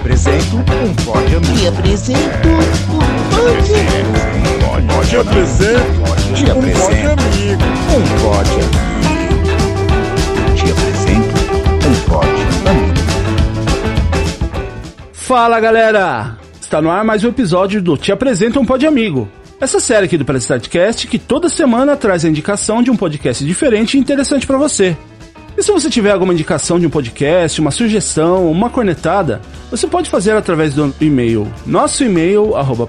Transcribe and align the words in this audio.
apresento 0.00 0.56
um 0.56 0.94
pod 1.04 1.36
amigo. 1.36 1.54
Te 1.58 1.66
apresento 1.68 2.48
um 2.48 2.96
pod. 3.30 3.70
Pod 4.88 5.08
Te 5.08 5.16
apresento 5.16 5.82
Te 6.34 6.44
um 6.44 6.52
apresento 6.52 7.10
amigo. 7.10 7.64
um 7.96 8.02
pod 8.22 8.50
amigo. 8.50 8.80
Te 10.56 10.66
apresento 10.70 11.36
um 11.86 11.94
pod 12.08 12.28
amigo. 12.68 13.00
Fala 15.12 15.60
galera! 15.60 16.38
Está 16.60 16.80
no 16.80 16.90
ar 16.90 17.04
mais 17.04 17.22
um 17.22 17.28
episódio 17.28 17.82
do 17.82 17.96
Te 17.96 18.10
Apresenta 18.12 18.58
um 18.58 18.64
Pod 18.64 18.86
Amigo. 18.86 19.28
Essa 19.60 19.78
série 19.80 20.06
aqui 20.06 20.16
do 20.16 20.24
Prestardcast 20.24 21.06
que 21.08 21.18
toda 21.18 21.48
semana 21.50 21.94
traz 21.96 22.24
a 22.24 22.28
indicação 22.28 22.82
de 22.82 22.90
um 22.90 22.96
podcast 22.96 23.44
diferente 23.44 23.96
e 23.96 24.00
interessante 24.00 24.46
para 24.46 24.56
você. 24.56 24.96
E 25.60 25.62
se 25.62 25.70
você 25.70 25.90
tiver 25.90 26.10
alguma 26.10 26.32
indicação 26.32 26.80
de 26.80 26.86
um 26.86 26.90
podcast, 26.90 27.60
uma 27.60 27.70
sugestão, 27.70 28.50
uma 28.50 28.70
cornetada, 28.70 29.42
você 29.70 29.86
pode 29.86 30.08
fazer 30.08 30.30
através 30.32 30.72
do 30.72 30.94
e-mail 30.98 31.46
nosso 31.66 32.02
e-mail 32.02 32.56
arroba 32.56 32.88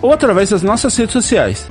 ou 0.00 0.10
através 0.10 0.48
das 0.48 0.62
nossas 0.62 0.96
redes 0.96 1.12
sociais. 1.12 1.68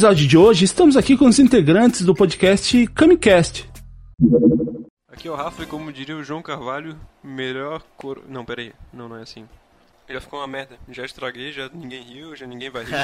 Episódio 0.00 0.26
de 0.26 0.38
hoje, 0.38 0.64
estamos 0.64 0.96
aqui 0.96 1.14
com 1.14 1.26
os 1.26 1.38
integrantes 1.38 2.06
do 2.06 2.14
podcast 2.14 2.86
Camicast. 2.86 3.68
Aqui 5.12 5.28
é 5.28 5.30
o 5.30 5.34
Rafa 5.34 5.62
e 5.62 5.66
como 5.66 5.92
diria 5.92 6.16
o 6.16 6.24
João 6.24 6.40
Carvalho, 6.40 6.98
melhor 7.22 7.82
cor... 7.98 8.22
Não, 8.26 8.42
peraí. 8.42 8.72
Não, 8.94 9.10
não 9.10 9.18
é 9.18 9.20
assim. 9.20 9.46
Já 10.08 10.18
ficou 10.18 10.40
uma 10.40 10.46
merda. 10.46 10.78
Já 10.88 11.04
estraguei, 11.04 11.52
já 11.52 11.68
ninguém 11.68 12.02
riu, 12.02 12.34
já 12.34 12.46
ninguém 12.46 12.70
vai 12.70 12.84
rir. 12.84 12.94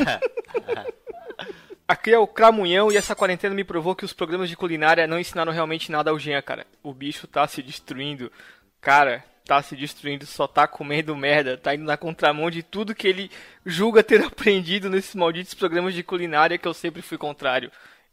Aqui 1.86 2.12
é 2.14 2.18
o 2.18 2.26
Cramunhão 2.26 2.90
e 2.90 2.96
essa 2.96 3.14
quarentena 3.14 3.54
me 3.54 3.62
provou 3.62 3.94
que 3.94 4.06
os 4.06 4.14
programas 4.14 4.48
de 4.48 4.56
culinária 4.56 5.06
não 5.06 5.20
ensinaram 5.20 5.52
realmente 5.52 5.92
nada 5.92 6.10
ao 6.10 6.18
Jean, 6.18 6.40
cara. 6.40 6.66
O 6.82 6.94
bicho 6.94 7.26
tá 7.26 7.46
se 7.46 7.62
destruindo. 7.62 8.32
Cara, 8.80 9.22
tá 9.46 9.62
se 9.62 9.76
destruindo, 9.76 10.26
só 10.26 10.46
tá 10.48 10.66
comendo 10.66 11.16
merda, 11.16 11.56
tá 11.56 11.74
indo 11.74 11.84
na 11.84 11.96
contramão 11.96 12.50
de 12.50 12.62
tudo 12.62 12.94
que 12.94 13.06
ele 13.06 13.30
julga 13.64 14.02
ter 14.02 14.20
aprendido 14.26 14.90
nesses 14.90 15.14
malditos 15.14 15.54
programas 15.54 15.94
de 15.94 16.02
culinária 16.02 16.58
que 16.58 16.66
eu 16.66 16.74
sempre 16.74 17.00
fui 17.00 17.16
contrário. 17.16 17.70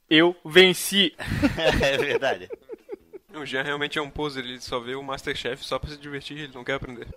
Eu 0.09 0.35
venci. 0.45 1.15
é 1.81 1.97
verdade. 1.97 2.49
o 3.33 3.45
Jean 3.45 3.63
realmente 3.63 3.97
é 3.97 4.01
um 4.01 4.09
poser, 4.09 4.45
ele 4.45 4.61
só 4.61 4.79
vê 4.79 4.93
o 4.93 5.01
Masterchef 5.01 5.65
só 5.65 5.79
pra 5.79 5.89
se 5.89 5.97
divertir, 5.97 6.37
ele 6.37 6.53
não 6.53 6.63
quer 6.63 6.75
aprender. 6.75 7.07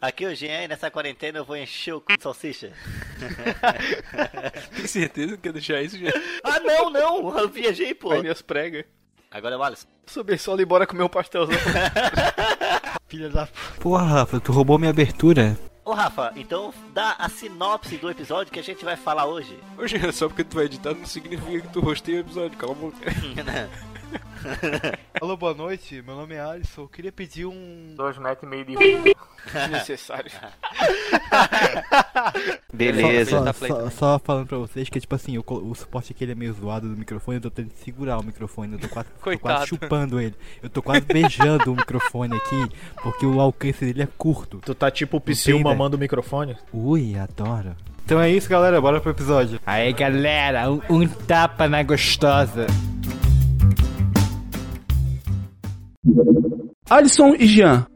Aqui 0.00 0.26
hoje, 0.26 0.46
hein, 0.46 0.68
nessa 0.68 0.90
quarentena 0.90 1.38
eu 1.38 1.44
vou 1.44 1.56
encher 1.56 1.94
o 1.94 2.00
cu 2.00 2.16
de 2.16 2.22
salsicha. 2.22 2.72
Tem 4.76 4.86
certeza 4.86 5.36
que 5.36 5.42
quer 5.42 5.52
deixar 5.52 5.80
isso, 5.82 5.96
Jean? 5.96 6.12
ah, 6.42 6.60
não, 6.60 6.90
não, 6.90 7.38
eu 7.38 7.48
viajei, 7.48 7.94
pô. 7.94 8.08
Vai 8.08 8.20
minhas 8.20 8.42
pregas. 8.42 8.84
Agora 9.30 9.54
é 9.54 9.58
o 9.58 9.62
Alisson. 9.62 9.86
Subir 10.06 10.38
solo 10.38 10.60
e 10.60 10.64
bora 10.64 10.86
comer 10.86 11.02
um 11.02 11.08
pastelzão. 11.08 11.54
Filha 13.08 13.28
da. 13.28 13.48
Porra, 13.80 14.04
Rafa, 14.04 14.40
tu 14.40 14.52
roubou 14.52 14.78
minha 14.78 14.90
abertura. 14.90 15.56
Ô, 15.84 15.92
Rafa, 15.92 16.32
então 16.34 16.74
dá 16.92 17.14
a 17.16 17.28
sinopse 17.28 17.96
do 17.96 18.10
episódio 18.10 18.52
que 18.52 18.58
a 18.58 18.62
gente 18.62 18.84
vai 18.84 18.96
falar 18.96 19.26
hoje. 19.26 19.56
Ô 19.78 19.86
Jean, 19.86 20.10
só 20.10 20.26
porque 20.26 20.42
tu 20.42 20.56
vai 20.56 20.64
editar 20.64 20.92
não 20.94 21.06
significa 21.06 21.60
que 21.60 21.72
tu 21.72 21.80
rosteia 21.80 22.18
o 22.18 22.20
episódio, 22.20 22.58
cala 22.58 22.72
a 22.72 22.74
boca. 22.74 22.98
Alô, 25.20 25.36
boa 25.36 25.54
noite, 25.54 26.02
meu 26.02 26.16
nome 26.16 26.34
é 26.34 26.40
Alisson. 26.40 26.82
Eu 26.82 26.88
queria 26.88 27.12
pedir 27.12 27.46
um. 27.46 27.94
Dois 27.96 28.18
metros 28.18 28.42
e 28.42 28.46
meio 28.46 28.64
de 28.64 28.76
necessário. 29.70 30.30
Beleza. 32.72 33.30
Só, 33.30 33.52
só, 33.52 33.66
só- 33.66 33.90
só 33.90 34.18
falando 34.18 34.46
pra 34.46 34.58
vocês 34.58 34.88
que, 34.88 35.00
tipo 35.00 35.14
assim, 35.14 35.38
o, 35.38 35.44
o 35.46 35.74
suporte 35.74 36.12
aqui 36.12 36.24
ele 36.24 36.32
é 36.32 36.34
meio 36.34 36.52
zoado 36.52 36.88
do 36.88 36.96
microfone, 36.96 37.38
eu 37.38 37.42
tô 37.42 37.50
tentando 37.50 37.72
segurar 37.84 38.18
o 38.18 38.22
microfone, 38.24 38.74
eu 38.74 38.78
tô 38.78 38.88
quase, 38.88 39.08
tô 39.22 39.38
quase 39.38 39.66
chupando 39.66 40.20
ele. 40.20 40.34
Eu 40.62 40.68
tô 40.68 40.82
quase 40.82 41.00
beijando 41.02 41.72
o 41.72 41.76
microfone 41.76 42.36
aqui, 42.36 42.68
porque 43.02 43.24
o 43.26 43.40
alcance 43.40 43.84
dele 43.84 44.02
é 44.02 44.08
curto. 44.18 44.60
Tu 44.64 44.74
tá 44.74 44.90
tipo 44.90 45.16
o 45.16 45.20
Psyu 45.20 45.58
mamando 45.60 45.96
o 45.96 46.00
microfone? 46.00 46.56
Ui, 46.72 47.16
adoro. 47.18 47.74
Então 48.04 48.20
é 48.20 48.30
isso, 48.30 48.48
galera, 48.48 48.80
bora 48.80 49.00
pro 49.00 49.10
episódio. 49.10 49.58
Aí, 49.66 49.92
galera, 49.92 50.70
um, 50.70 50.80
um 50.90 51.08
tapa 51.08 51.68
na 51.68 51.82
gostosa. 51.82 52.66
Alisson 56.88 57.34
e 57.38 57.46
Jean. 57.46 57.86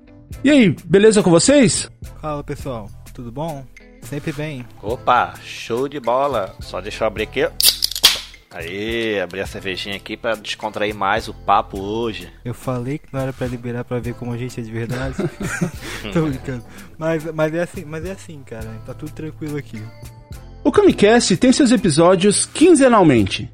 E 0.42 0.50
aí, 0.50 0.74
beleza 0.84 1.22
com 1.22 1.30
vocês? 1.30 1.90
Fala, 2.20 2.42
pessoal, 2.42 2.88
tudo 3.14 3.30
bom? 3.30 3.64
Sempre 4.02 4.32
bem. 4.32 4.66
Opa, 4.82 5.34
show 5.42 5.88
de 5.88 6.00
bola. 6.00 6.54
Só 6.60 6.80
deixa 6.80 7.04
eu 7.04 7.08
abrir 7.08 7.24
aqui. 7.24 7.48
Aí, 8.52 9.20
abrir 9.20 9.42
a 9.42 9.46
cervejinha 9.46 9.94
aqui 9.94 10.16
pra 10.16 10.34
descontrair 10.34 10.92
mais 10.92 11.28
o 11.28 11.34
papo 11.34 11.78
hoje. 11.78 12.28
Eu 12.44 12.52
falei 12.52 12.98
que 12.98 13.06
não 13.12 13.20
era 13.20 13.32
pra 13.32 13.46
liberar 13.46 13.84
pra 13.84 14.00
ver 14.00 14.14
como 14.14 14.32
a 14.32 14.36
gente 14.36 14.58
é 14.58 14.62
de 14.62 14.72
verdade. 14.72 15.14
Tô 16.12 16.22
brincando. 16.22 16.64
Mas, 16.98 17.24
mas, 17.32 17.54
é 17.54 17.62
assim, 17.62 17.84
mas 17.84 18.04
é 18.04 18.10
assim, 18.10 18.42
cara. 18.44 18.66
Tá 18.84 18.92
tudo 18.92 19.12
tranquilo 19.12 19.56
aqui. 19.56 19.80
O 20.64 20.72
Camicast 20.72 21.36
tem 21.36 21.52
seus 21.52 21.70
episódios 21.70 22.44
quinzenalmente. 22.46 23.48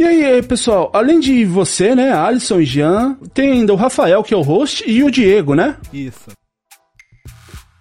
E 0.00 0.02
aí, 0.02 0.42
pessoal, 0.42 0.90
além 0.94 1.20
de 1.20 1.44
você, 1.44 1.94
né, 1.94 2.10
Alisson 2.10 2.58
e 2.58 2.64
Jean, 2.64 3.18
tem 3.34 3.52
ainda 3.52 3.74
o 3.74 3.76
Rafael, 3.76 4.24
que 4.24 4.32
é 4.32 4.36
o 4.36 4.40
host, 4.40 4.82
e 4.90 5.04
o 5.04 5.10
Diego, 5.10 5.54
né? 5.54 5.76
Isso. 5.92 6.30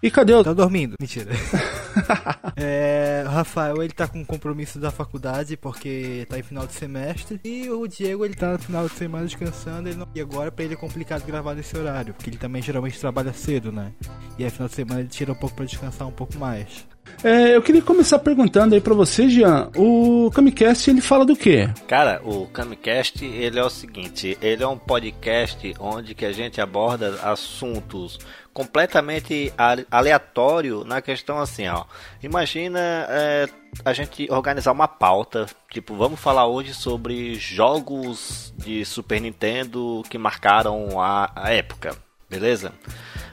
E 0.04 0.12
cadê 0.12 0.34
o... 0.34 0.44
Tá 0.44 0.52
dormindo? 0.52 0.96
Mentira. 1.00 1.32
é, 2.56 3.24
o 3.26 3.30
Rafael, 3.30 3.82
ele 3.84 3.94
tá 3.94 4.08
com 4.08 4.24
compromisso 4.26 4.80
da 4.80 4.92
faculdade 4.92 5.58
porque 5.58 6.26
tá 6.30 6.38
em 6.38 6.44
final 6.44 6.66
de 6.66 6.74
semestre. 6.74 7.40
E 7.44 7.70
o 7.70 7.88
Diego, 7.88 8.26
ele 8.26 8.36
tá 8.36 8.54
no 8.54 8.60
final 8.60 8.88
de 8.88 8.94
semana 8.94 9.26
descansando. 9.26 9.90
Ele 9.90 9.98
não... 9.98 10.08
E 10.14 10.22
agora 10.22 10.52
pra 10.52 10.66
ele 10.66 10.74
é 10.74 10.78
complicado 10.78 11.26
gravar 11.26 11.56
nesse 11.56 11.78
horário, 11.78 12.14
porque 12.14 12.30
ele 12.30 12.38
também 12.38 12.62
geralmente 12.62 13.00
trabalha 13.00 13.34
cedo, 13.34 13.72
né? 13.72 13.92
E 14.38 14.44
aí, 14.44 14.50
final 14.50 14.68
de 14.68 14.76
semana, 14.76 15.00
ele 15.02 15.10
tira 15.10 15.32
um 15.32 15.36
pouco 15.36 15.56
pra 15.56 15.66
descansar 15.66 16.08
um 16.08 16.12
pouco 16.12 16.38
mais. 16.38 16.88
É, 17.24 17.56
eu 17.56 17.62
queria 17.62 17.82
começar 17.82 18.20
perguntando 18.20 18.76
aí 18.76 18.82
pra 18.82 18.94
você, 18.94 19.28
Jean, 19.28 19.70
o 19.76 20.32
Camicast, 20.34 20.90
ele 20.90 21.02
fala 21.02 21.26
do 21.26 21.36
quê? 21.36 21.70
Cara, 21.88 22.22
o 22.24 22.48
Camicast, 22.48 23.26
ele 23.26 23.60
é 23.60 23.64
o 23.64 23.70
seguinte, 23.70 24.38
ele 24.42 24.64
é 24.64 24.68
um 24.68 24.78
podcast 24.78 25.74
onde 25.80 26.16
que 26.16 26.26
a 26.26 26.32
gente 26.32 26.62
aborda 26.62 27.20
assuntos 27.24 28.20
completamente 28.64 29.54
ale- 29.58 29.88
aleatório 29.90 30.84
na 30.84 31.02
questão 31.02 31.40
assim, 31.40 31.66
ó. 31.70 31.86
Imagina 32.22 32.78
é, 33.08 33.48
a 33.86 33.94
gente 33.94 34.28
organizar 34.30 34.74
uma 34.74 34.88
pauta, 34.88 35.46
tipo, 35.72 35.96
vamos 35.96 36.20
falar 36.20 36.46
hoje 36.46 36.74
sobre 36.74 37.36
jogos 37.36 38.54
de 38.58 38.84
Super 38.84 39.22
Nintendo 39.22 40.04
que 40.10 40.18
marcaram 40.18 41.00
a, 41.00 41.32
a 41.34 41.54
época, 41.54 41.96
beleza? 42.30 42.74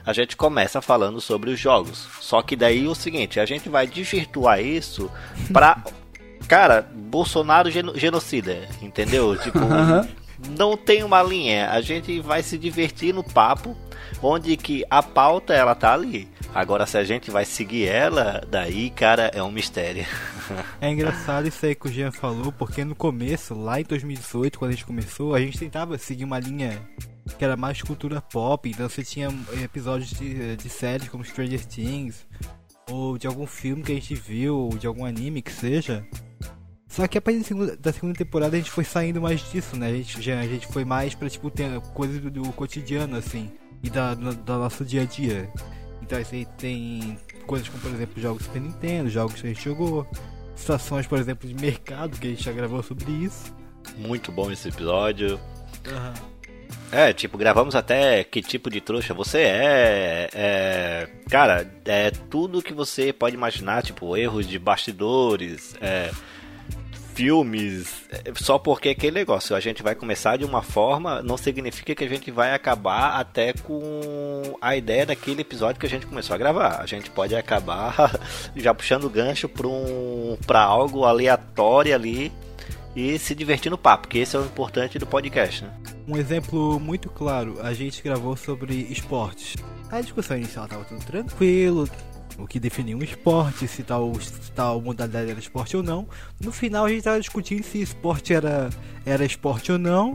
A 0.05 0.13
gente 0.13 0.37
começa 0.37 0.81
falando 0.81 1.19
sobre 1.19 1.49
os 1.49 1.59
jogos. 1.59 2.07
Só 2.21 2.41
que 2.41 2.55
daí 2.55 2.87
o 2.87 2.95
seguinte, 2.95 3.37
a 3.37 3.45
gente 3.45 3.67
vai 3.67 3.85
desvirtuar 3.85 4.61
isso 4.61 5.11
pra 5.51 5.83
Cara, 6.47 6.87
Bolsonaro 6.93 7.69
geno- 7.69 7.97
genocida, 7.97 8.69
entendeu? 8.81 9.35
Tipo. 9.37 9.59
Não 10.57 10.77
tem 10.77 11.03
uma 11.03 11.21
linha. 11.23 11.69
A 11.71 11.81
gente 11.81 12.19
vai 12.19 12.43
se 12.43 12.57
divertir 12.57 13.13
no 13.13 13.23
papo, 13.23 13.75
onde 14.21 14.55
que 14.57 14.83
a 14.89 15.01
pauta 15.01 15.53
ela 15.53 15.75
tá 15.75 15.93
ali. 15.93 16.27
Agora 16.53 16.85
se 16.85 16.97
a 16.97 17.03
gente 17.03 17.29
vai 17.29 17.45
seguir 17.45 17.87
ela, 17.87 18.41
daí, 18.49 18.89
cara, 18.89 19.31
é 19.33 19.41
um 19.41 19.51
mistério. 19.51 20.05
É 20.79 20.89
engraçado 20.89 21.45
isso 21.45 21.65
aí 21.65 21.75
que 21.75 21.87
o 21.87 21.91
Jean 21.91 22.09
falou, 22.09 22.53
porque 22.53 22.85
no 22.85 22.95
começo, 22.95 23.53
lá 23.53 23.81
em 23.81 23.83
2018, 23.83 24.57
quando 24.57 24.69
a 24.69 24.73
gente 24.73 24.85
começou, 24.85 25.35
a 25.35 25.41
gente 25.41 25.59
tentava 25.59 25.97
seguir 25.97 26.23
uma 26.23 26.39
linha 26.39 26.79
que 27.37 27.43
era 27.43 27.57
mais 27.57 27.81
cultura 27.81 28.21
pop, 28.21 28.69
então 28.69 28.87
você 28.87 29.03
tinha 29.03 29.27
episódios 29.61 30.11
de, 30.11 30.55
de 30.55 30.69
séries 30.69 31.09
como 31.09 31.25
Stranger 31.25 31.65
Things, 31.65 32.25
ou 32.89 33.17
de 33.17 33.27
algum 33.27 33.45
filme 33.45 33.83
que 33.83 33.91
a 33.91 33.95
gente 33.95 34.15
viu, 34.15 34.57
ou 34.57 34.77
de 34.77 34.87
algum 34.87 35.03
anime 35.03 35.41
que 35.41 35.51
seja. 35.51 36.07
Só 36.87 37.05
que 37.07 37.17
a 37.17 37.21
partir 37.21 37.39
da 37.39 37.45
segunda, 37.45 37.75
da 37.75 37.91
segunda 37.93 38.13
temporada 38.13 38.55
a 38.55 38.59
gente 38.59 38.71
foi 38.71 38.83
saindo 38.83 39.21
mais 39.21 39.41
disso, 39.51 39.75
né? 39.75 39.87
A 39.87 39.93
gente, 39.93 40.21
já, 40.21 40.39
a 40.39 40.47
gente 40.47 40.67
foi 40.67 40.85
mais 40.85 41.13
pra, 41.13 41.29
tipo, 41.29 41.51
ter 41.51 41.79
coisas 41.93 42.19
do, 42.19 42.31
do 42.31 42.51
cotidiano, 42.53 43.17
assim, 43.17 43.51
e 43.83 43.89
da, 43.89 44.13
do, 44.13 44.33
do 44.33 44.57
nosso 44.57 44.85
dia 44.85 45.01
a 45.01 45.05
dia. 45.05 45.51
Então 46.01 46.17
aí 46.17 46.45
tem 46.57 47.17
coisas 47.45 47.67
como, 47.67 47.81
por 47.81 47.91
exemplo, 47.91 48.21
jogos 48.21 48.43
Super 48.43 48.61
Nintendo, 48.61 49.09
jogos 49.09 49.41
que 49.41 49.47
a 49.47 49.49
gente 49.49 49.63
jogou, 49.63 50.07
situações, 50.55 51.05
por 51.05 51.19
exemplo, 51.19 51.47
de 51.47 51.53
mercado, 51.53 52.17
que 52.17 52.27
a 52.27 52.29
gente 52.29 52.43
já 52.43 52.53
gravou 52.53 52.81
sobre 52.81 53.11
isso. 53.11 53.53
Muito 53.97 54.31
bom 54.31 54.49
esse 54.49 54.69
episódio. 54.69 55.39
É, 56.91 57.11
tipo, 57.11 57.37
gravamos 57.37 57.75
até 57.75 58.23
que 58.23 58.41
tipo 58.41 58.69
de 58.69 58.79
trouxa 58.79 59.13
você 59.13 59.39
é. 59.39 60.29
é 60.33 61.09
cara, 61.29 61.69
é 61.83 62.11
tudo 62.11 62.61
que 62.61 62.73
você 62.73 63.11
pode 63.11 63.35
imaginar, 63.35 63.83
tipo, 63.83 64.15
erros 64.15 64.47
de 64.47 64.57
bastidores, 64.57 65.75
é, 65.81 66.11
filmes, 67.17 68.03
é, 68.11 68.31
só 68.35 68.59
porque 68.59 68.89
aquele 68.89 69.15
negócio, 69.17 69.55
a 69.55 69.59
gente 69.59 69.81
vai 69.81 69.95
começar 69.95 70.37
de 70.37 70.45
uma 70.45 70.61
forma, 70.61 71.19
não 71.23 71.35
significa 71.35 71.95
que 71.95 72.03
a 72.03 72.07
gente 72.07 72.29
vai 72.29 72.53
acabar 72.53 73.19
até 73.19 73.53
com 73.53 74.55
a 74.61 74.75
ideia 74.75 75.03
daquele 75.03 75.41
episódio 75.41 75.79
que 75.79 75.87
a 75.87 75.89
gente 75.89 76.05
começou 76.05 76.35
a 76.35 76.37
gravar. 76.37 76.79
A 76.79 76.85
gente 76.85 77.09
pode 77.09 77.35
acabar 77.35 78.19
já 78.55 78.71
puxando 78.71 79.05
o 79.05 79.09
gancho 79.09 79.49
para 79.49 79.67
um, 79.67 80.37
pra 80.45 80.61
algo 80.61 81.05
aleatório 81.05 81.95
ali 81.95 82.31
e 82.95 83.17
se 83.17 83.33
divertir 83.33 83.71
no 83.71 83.79
papo, 83.79 84.07
que 84.07 84.19
esse 84.19 84.35
é 84.35 84.39
o 84.39 84.45
importante 84.45 84.99
do 84.99 85.07
podcast, 85.07 85.63
né? 85.63 85.71
Um 86.07 86.17
exemplo 86.17 86.79
muito 86.79 87.09
claro, 87.09 87.57
a 87.63 87.73
gente 87.73 88.03
gravou 88.03 88.37
sobre 88.37 88.75
esportes. 88.91 89.55
A 89.89 90.01
discussão 90.01 90.37
inicial 90.37 90.65
estava 90.65 90.83
tudo 90.85 91.03
tranquilo, 91.03 91.89
o 92.37 92.45
que 92.45 92.59
definia 92.59 92.95
um 92.95 93.01
esporte, 93.01 93.67
se 93.67 93.83
tal, 93.83 94.13
se 94.21 94.51
tal 94.51 94.79
modalidade 94.81 95.31
era 95.31 95.39
esporte 95.39 95.75
ou 95.75 95.83
não. 95.83 96.07
No 96.39 96.51
final 96.51 96.85
a 96.85 96.89
gente 96.89 96.99
estava 96.99 97.19
discutindo 97.19 97.63
se 97.63 97.81
esporte 97.81 98.33
era, 98.33 98.69
era 99.05 99.25
esporte 99.25 99.71
ou 99.71 99.77
não 99.77 100.13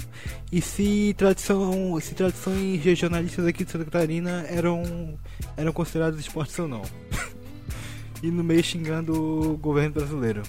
e 0.51 0.61
se, 0.61 1.15
tradição, 1.17 1.99
se 2.01 2.15
tradições 2.15 2.83
regionalistas 2.83 3.47
aqui 3.47 3.65
de 3.65 3.71
Santa 3.71 3.85
Catarina 3.85 4.45
eram, 4.49 5.19
eram 5.57 5.73
consideradas 5.73 6.21
esportes 6.21 6.59
ou 6.59 6.69
não. 6.69 6.83
e 8.23 8.31
no 8.31 8.45
meio 8.45 8.63
xingando 8.63 9.13
o 9.13 9.57
governo 9.57 9.95
brasileiro. 9.95 10.43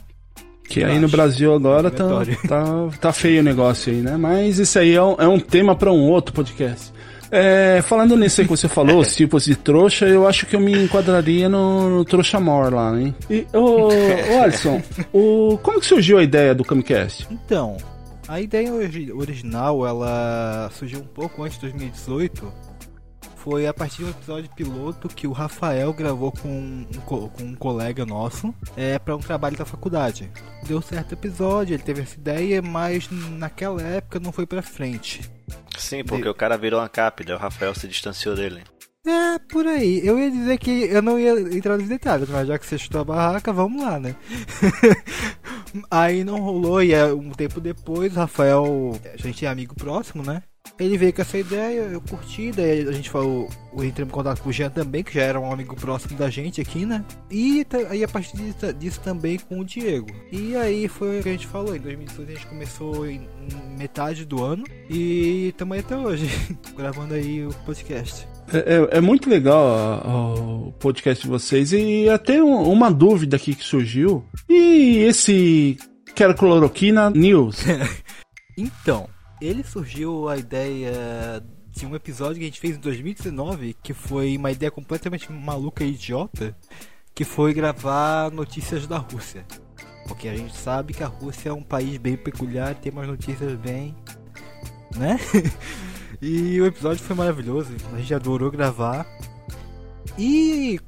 Que 0.67 0.83
aí 0.83 0.97
no 0.97 1.09
Brasil 1.09 1.53
agora 1.53 1.91
tá, 1.91 2.07
tá, 2.47 2.63
tá 2.99 3.13
feio 3.13 3.41
o 3.41 3.43
negócio 3.43 3.91
aí, 3.91 4.01
né? 4.01 4.15
Mas 4.15 4.59
isso 4.59 4.79
aí 4.79 4.93
é 4.93 5.03
um, 5.03 5.15
é 5.19 5.27
um 5.27 5.39
tema 5.39 5.75
para 5.75 5.91
um 5.91 6.09
outro 6.09 6.33
podcast. 6.33 6.91
É, 7.35 7.81
falando 7.81 8.15
nisso 8.15 8.41
aí 8.41 8.47
que 8.47 8.56
você 8.56 8.68
falou, 8.68 9.00
os 9.00 9.15
tipos 9.15 9.45
de 9.45 9.56
trouxa, 9.56 10.06
eu 10.06 10.27
acho 10.27 10.45
que 10.45 10.56
eu 10.56 10.59
me 10.59 10.83
enquadraria 10.83 11.50
no, 11.50 11.89
no 11.89 12.06
trouxa 12.06 12.39
mor 12.39 12.71
lá, 12.71 12.95
hein? 12.95 13.15
E, 13.27 13.47
ô, 13.51 13.88
ô 13.88 14.44
Alisson, 14.44 14.80
o, 15.12 15.57
como 15.63 15.80
que 15.80 15.88
surgiu 15.88 16.19
a 16.19 16.24
ideia 16.24 16.53
do 16.53 16.63
Camcast? 16.63 17.27
Então, 17.31 17.75
a 18.27 18.39
ideia 18.39 18.71
original, 19.15 19.83
ela 19.83 20.69
surgiu 20.74 21.00
um 21.00 21.07
pouco 21.07 21.41
antes 21.41 21.56
de 21.56 21.62
2018, 21.62 22.53
foi 23.38 23.65
a 23.65 23.74
partir 23.74 23.97
de 23.97 24.06
um 24.06 24.09
episódio 24.12 24.50
piloto 24.56 25.09
que 25.09 25.25
o 25.25 25.31
Rafael 25.31 25.91
gravou 25.91 26.31
com 26.31 26.47
um, 26.47 26.86
com 27.06 27.44
um 27.44 27.56
colega 27.56 28.06
nosso 28.06 28.53
é, 28.77 29.00
para 29.00 29.15
um 29.15 29.19
trabalho 29.19 29.57
da 29.57 29.65
faculdade. 29.65 30.31
Deu 30.68 30.81
certo 30.83 31.13
episódio, 31.13 31.74
ele 31.74 31.83
teve 31.83 32.03
essa 32.03 32.15
ideia, 32.15 32.62
mas 32.62 33.09
naquela 33.09 33.81
época 33.81 34.19
não 34.19 34.31
foi 34.31 34.45
para 34.45 34.62
frente. 34.62 35.29
Sim, 35.93 36.03
porque 36.03 36.23
De... 36.23 36.29
o 36.29 36.33
cara 36.33 36.57
virou 36.57 36.79
uma 36.79 36.89
cap, 36.89 37.23
daí 37.23 37.35
o 37.35 37.39
Rafael 37.39 37.75
se 37.75 37.87
distanciou 37.87 38.35
dele. 38.35 38.63
É, 39.05 39.37
por 39.51 39.67
aí. 39.67 40.05
Eu 40.05 40.17
ia 40.17 40.31
dizer 40.31 40.57
que 40.57 40.85
eu 40.85 41.01
não 41.01 41.19
ia 41.19 41.33
entrar 41.55 41.77
nos 41.77 41.89
detalhes, 41.89 42.29
mas 42.29 42.47
já 42.47 42.57
que 42.57 42.65
você 42.65 42.77
chutou 42.77 43.01
a 43.01 43.05
barraca, 43.05 43.51
vamos 43.51 43.83
lá, 43.83 43.99
né? 43.99 44.15
aí 45.91 46.23
não 46.23 46.39
rolou, 46.39 46.81
e 46.81 46.93
é, 46.93 47.05
um 47.05 47.31
tempo 47.31 47.59
depois, 47.59 48.15
o 48.15 48.19
Rafael, 48.19 48.99
a 49.13 49.17
gente 49.17 49.45
é 49.45 49.49
amigo 49.49 49.75
próximo, 49.75 50.23
né? 50.23 50.41
Ele 50.79 50.97
veio 50.97 51.13
com 51.13 51.21
essa 51.21 51.37
ideia, 51.37 51.81
eu 51.81 52.01
curti, 52.01 52.51
daí 52.51 52.87
a 52.87 52.91
gente 52.91 53.09
falou, 53.09 53.47
eu 53.77 53.83
entrei 53.83 54.05
em 54.05 54.09
contato 54.09 54.41
com 54.41 54.49
o 54.49 54.51
Jean 54.51 54.71
também, 54.71 55.03
que 55.03 55.13
já 55.13 55.21
era 55.21 55.39
um 55.39 55.51
amigo 55.51 55.75
próximo 55.75 56.17
da 56.17 56.29
gente 56.29 56.59
aqui, 56.59 56.83
né? 56.85 57.05
E 57.29 57.65
aí 57.89 58.03
a 58.03 58.07
partir 58.07 58.35
disso, 58.35 58.73
disso, 58.73 58.99
também 59.01 59.37
com 59.37 59.59
o 59.59 59.65
Diego. 59.65 60.09
E 60.31 60.55
aí 60.55 60.87
foi 60.87 61.19
o 61.19 61.23
que 61.23 61.29
a 61.29 61.31
gente 61.31 61.47
falou, 61.47 61.75
em 61.75 61.79
2018 61.79 62.31
a 62.31 62.33
gente 62.33 62.47
começou 62.47 63.07
em, 63.07 63.27
metade 63.77 64.25
do 64.25 64.43
ano 64.43 64.63
e 64.89 65.49
estamos 65.49 65.75
aí 65.75 65.79
até 65.81 65.97
hoje, 65.97 66.27
gravando 66.75 67.13
aí 67.13 67.45
o 67.45 67.53
podcast. 67.65 68.27
É, 68.51 68.57
é, 68.57 68.97
é, 68.97 69.01
muito 69.01 69.29
legal 69.29 70.01
o 70.37 70.71
podcast 70.73 71.23
de 71.23 71.29
vocês 71.29 71.71
e 71.71 72.09
até 72.09 72.41
uma 72.41 72.91
dúvida 72.91 73.37
aqui 73.37 73.55
que 73.55 73.63
surgiu. 73.63 74.25
E 74.49 75.03
esse 75.07 75.77
Quero 76.15 76.35
Cloroquina 76.35 77.09
News? 77.09 77.63
então, 78.57 79.07
ele 79.45 79.63
surgiu 79.63 80.29
a 80.29 80.37
ideia 80.37 81.43
de 81.69 81.85
um 81.85 81.95
episódio 81.95 82.37
que 82.37 82.43
a 82.43 82.45
gente 82.45 82.59
fez 82.59 82.77
em 82.77 82.79
2019, 82.79 83.75
que 83.83 83.93
foi 83.93 84.37
uma 84.37 84.51
ideia 84.51 84.71
completamente 84.71 85.29
maluca 85.31 85.83
e 85.83 85.89
idiota, 85.89 86.55
que 87.13 87.25
foi 87.25 87.53
gravar 87.53 88.31
notícias 88.31 88.87
da 88.87 88.97
Rússia. 88.97 89.45
Porque 90.07 90.27
a 90.29 90.35
gente 90.35 90.55
sabe 90.55 90.93
que 90.93 91.03
a 91.03 91.07
Rússia 91.07 91.49
é 91.49 91.53
um 91.53 91.63
país 91.63 91.97
bem 91.97 92.15
peculiar, 92.15 92.75
tem 92.75 92.91
umas 92.91 93.07
notícias 93.07 93.53
bem, 93.59 93.95
né? 94.95 95.19
e 96.21 96.61
o 96.61 96.65
episódio 96.65 97.03
foi 97.03 97.15
maravilhoso, 97.15 97.73
a 97.93 97.97
gente 97.97 98.13
adorou 98.13 98.49
gravar. 98.49 99.05
E 100.17 100.79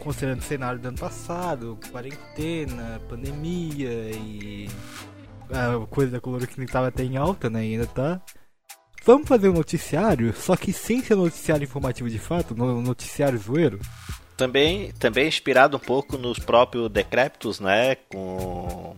considerando 0.00 0.40
o 0.40 0.44
cenário 0.44 0.78
do 0.78 0.88
ano 0.88 0.98
passado, 0.98 1.78
quarentena, 1.90 3.00
pandemia 3.08 4.10
e 4.10 4.68
a 5.50 5.86
coisa 5.86 6.12
da 6.12 6.20
cloroquina 6.20 6.64
estava 6.64 6.88
até 6.88 7.02
em 7.02 7.16
alta, 7.16 7.50
né? 7.50 7.64
E 7.64 7.72
ainda 7.72 7.86
tá. 7.86 8.20
Vamos 9.04 9.28
fazer 9.28 9.50
um 9.50 9.52
noticiário, 9.52 10.32
só 10.34 10.56
que 10.56 10.72
sem 10.72 11.02
ser 11.02 11.14
noticiário 11.14 11.64
informativo 11.64 12.08
de 12.08 12.18
fato, 12.18 12.54
no 12.54 12.80
noticiário 12.80 13.38
zoeiro. 13.38 13.78
Também, 14.36 14.92
também 14.92 15.28
inspirado 15.28 15.76
um 15.76 15.80
pouco 15.80 16.16
nos 16.16 16.38
próprios 16.38 16.90
Decréptos, 16.90 17.60
né? 17.60 17.96
Com, 18.08 18.96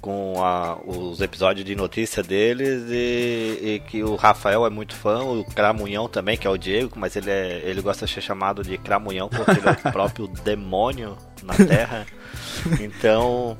com 0.00 0.42
a, 0.42 0.78
os 0.84 1.20
episódios 1.20 1.66
de 1.66 1.76
notícia 1.76 2.22
deles 2.22 2.84
e, 2.88 3.58
e, 3.62 3.80
que 3.80 4.02
o 4.02 4.16
Rafael 4.16 4.64
é 4.64 4.70
muito 4.70 4.94
fã, 4.94 5.22
o 5.22 5.44
Cramunhão 5.44 6.08
também, 6.08 6.36
que 6.36 6.46
é 6.46 6.50
o 6.50 6.56
Diego, 6.56 6.94
mas 6.96 7.14
ele, 7.14 7.30
é, 7.30 7.60
ele 7.64 7.82
gosta 7.82 8.06
de 8.06 8.12
ser 8.12 8.22
chamado 8.22 8.62
de 8.62 8.78
Cramunhão 8.78 9.28
porque 9.28 9.50
ele 9.50 9.68
é 9.68 9.72
o 9.72 9.76
próprio 9.92 10.26
demônio 10.26 11.18
na 11.42 11.54
Terra. 11.54 12.06
Então 12.80 13.58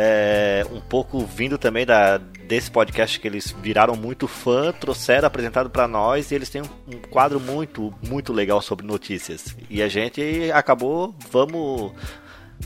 é, 0.00 0.64
um 0.70 0.80
pouco 0.80 1.26
vindo 1.26 1.58
também 1.58 1.84
da, 1.84 2.18
desse 2.18 2.70
podcast 2.70 3.18
que 3.18 3.26
eles 3.26 3.52
viraram 3.60 3.96
muito 3.96 4.28
fã, 4.28 4.72
trouxeram 4.72 5.26
apresentado 5.26 5.68
para 5.68 5.88
nós 5.88 6.30
e 6.30 6.36
eles 6.36 6.48
têm 6.48 6.62
um, 6.62 6.94
um, 6.94 7.00
quadro 7.10 7.40
muito, 7.40 7.92
muito 8.08 8.32
legal 8.32 8.62
sobre 8.62 8.86
notícias. 8.86 9.56
E 9.68 9.82
a 9.82 9.88
gente 9.88 10.52
acabou, 10.54 11.12
vamos. 11.32 11.92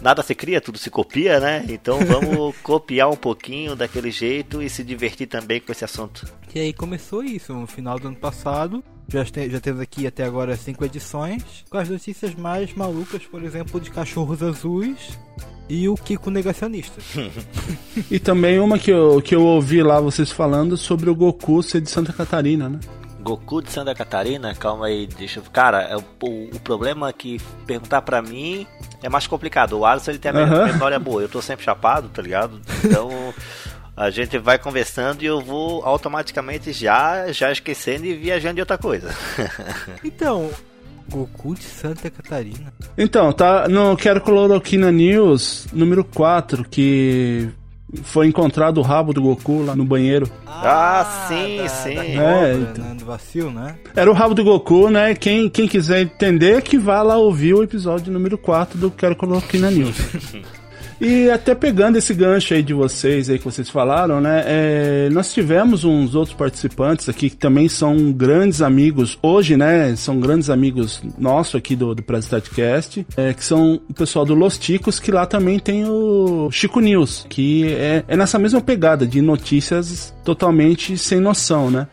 Nada 0.02 0.22
se 0.22 0.34
cria, 0.34 0.60
tudo 0.60 0.76
se 0.76 0.90
copia, 0.90 1.40
né? 1.40 1.64
Então 1.70 2.00
vamos 2.04 2.54
copiar 2.58 3.08
um 3.08 3.16
pouquinho 3.16 3.74
daquele 3.74 4.10
jeito 4.10 4.60
e 4.62 4.68
se 4.68 4.84
divertir 4.84 5.26
também 5.26 5.58
com 5.58 5.72
esse 5.72 5.86
assunto. 5.86 6.30
E 6.54 6.60
aí 6.60 6.72
começou 6.74 7.24
isso, 7.24 7.54
no 7.54 7.66
final 7.66 7.98
do 7.98 8.08
ano 8.08 8.16
passado. 8.16 8.84
Já, 9.08 9.24
tem, 9.24 9.50
já 9.50 9.60
temos 9.60 9.80
aqui 9.80 10.06
até 10.06 10.24
agora 10.24 10.56
cinco 10.56 10.84
edições, 10.84 11.64
com 11.68 11.76
as 11.76 11.88
notícias 11.88 12.34
mais 12.34 12.72
malucas, 12.74 13.24
por 13.26 13.42
exemplo, 13.42 13.80
de 13.80 13.90
cachorros 13.90 14.42
azuis, 14.42 15.18
e 15.68 15.88
o 15.88 15.94
Kiko 15.94 16.30
Negacionista. 16.30 17.00
e 18.10 18.18
também 18.18 18.58
uma 18.58 18.78
que 18.78 18.90
eu, 18.90 19.20
que 19.22 19.34
eu 19.34 19.42
ouvi 19.42 19.82
lá 19.82 20.00
vocês 20.00 20.30
falando 20.30 20.76
sobre 20.76 21.10
o 21.10 21.14
Goku 21.14 21.62
ser 21.62 21.80
de 21.80 21.90
Santa 21.90 22.12
Catarina, 22.12 22.68
né? 22.68 22.80
Goku 23.20 23.62
de 23.62 23.70
Santa 23.70 23.94
Catarina? 23.94 24.54
Calma 24.54 24.86
aí, 24.86 25.06
deixa 25.06 25.38
eu... 25.38 25.44
Cara, 25.52 25.82
é 25.82 25.96
o, 25.96 26.02
o, 26.20 26.60
problema 26.60 27.08
é 27.08 27.12
que 27.12 27.40
perguntar 27.66 28.02
pra 28.02 28.20
mim 28.20 28.66
é 29.00 29.08
mais 29.08 29.26
complicado. 29.26 29.78
O 29.78 29.86
Alisson 29.86 30.10
ele 30.10 30.18
tem 30.18 30.32
a 30.32 30.34
uhum. 30.34 30.66
memória 30.66 30.98
boa, 30.98 31.22
eu 31.22 31.28
tô 31.28 31.40
sempre 31.40 31.64
chapado, 31.64 32.08
tá 32.08 32.20
ligado? 32.20 32.60
Então... 32.84 33.10
a 33.96 34.10
gente 34.10 34.38
vai 34.38 34.58
conversando 34.58 35.22
e 35.22 35.26
eu 35.26 35.40
vou 35.40 35.84
automaticamente 35.84 36.72
já 36.72 37.30
já 37.32 37.52
esquecendo 37.52 38.06
e 38.06 38.14
viajando 38.14 38.54
de 38.54 38.60
outra 38.60 38.78
coisa. 38.78 39.14
então, 40.02 40.50
Goku 41.08 41.54
de 41.54 41.64
Santa 41.64 42.10
Catarina. 42.10 42.72
Então, 42.96 43.32
tá 43.32 43.68
no 43.68 43.96
Quero 43.96 44.20
Cloroquina 44.20 44.90
News, 44.90 45.66
número 45.72 46.04
4, 46.04 46.64
que 46.68 47.50
foi 48.02 48.26
encontrado 48.26 48.78
o 48.78 48.82
rabo 48.82 49.12
do 49.12 49.20
Goku 49.20 49.62
lá 49.62 49.76
no 49.76 49.84
banheiro. 49.84 50.30
Ah, 50.46 51.00
ah 51.00 51.28
sim, 51.28 51.58
da, 51.58 51.68
sim. 51.68 51.94
Da 51.94 52.04
é, 52.04 52.54
então. 52.54 52.84
né, 52.84 52.94
do 52.94 53.04
vacilo, 53.04 53.50
né? 53.50 53.76
Era 53.94 54.10
o 54.10 54.14
rabo 54.14 54.34
do 54.34 54.42
Goku, 54.42 54.88
né? 54.88 55.14
Quem, 55.14 55.50
quem 55.50 55.68
quiser 55.68 56.00
entender, 56.00 56.62
que 56.62 56.78
vá 56.78 57.02
lá 57.02 57.18
ouvir 57.18 57.52
o 57.52 57.62
episódio 57.62 58.10
número 58.10 58.38
4 58.38 58.78
do 58.78 58.90
Quero 58.90 59.14
Cloroquina 59.14 59.70
News. 59.70 59.96
E 61.00 61.30
até 61.30 61.54
pegando 61.54 61.96
esse 61.98 62.14
gancho 62.14 62.54
aí 62.54 62.62
de 62.62 62.72
vocês 62.74 63.28
aí 63.28 63.38
que 63.38 63.44
vocês 63.44 63.68
falaram, 63.68 64.20
né? 64.20 64.44
É, 64.46 65.08
nós 65.10 65.32
tivemos 65.32 65.84
uns 65.84 66.14
outros 66.14 66.36
participantes 66.36 67.08
aqui 67.08 67.30
que 67.30 67.36
também 67.36 67.68
são 67.68 68.12
grandes 68.12 68.62
amigos 68.62 69.18
hoje, 69.22 69.56
né? 69.56 69.94
São 69.96 70.20
grandes 70.20 70.50
amigos 70.50 71.02
nossos 71.18 71.56
aqui 71.56 71.74
do, 71.74 71.94
do 71.94 72.02
Presidentcast, 72.02 73.06
é, 73.16 73.32
que 73.34 73.44
são 73.44 73.80
o 73.88 73.94
pessoal 73.94 74.24
do 74.24 74.34
Los 74.34 74.58
Ticos, 74.58 75.00
que 75.00 75.10
lá 75.10 75.26
também 75.26 75.58
tem 75.58 75.84
o 75.88 76.50
Chico 76.50 76.80
News, 76.80 77.26
que 77.28 77.72
é, 77.72 78.04
é 78.06 78.16
nessa 78.16 78.38
mesma 78.38 78.60
pegada 78.60 79.06
de 79.06 79.20
notícias 79.20 80.14
totalmente 80.24 80.96
sem 80.96 81.20
noção, 81.20 81.70
né? 81.70 81.88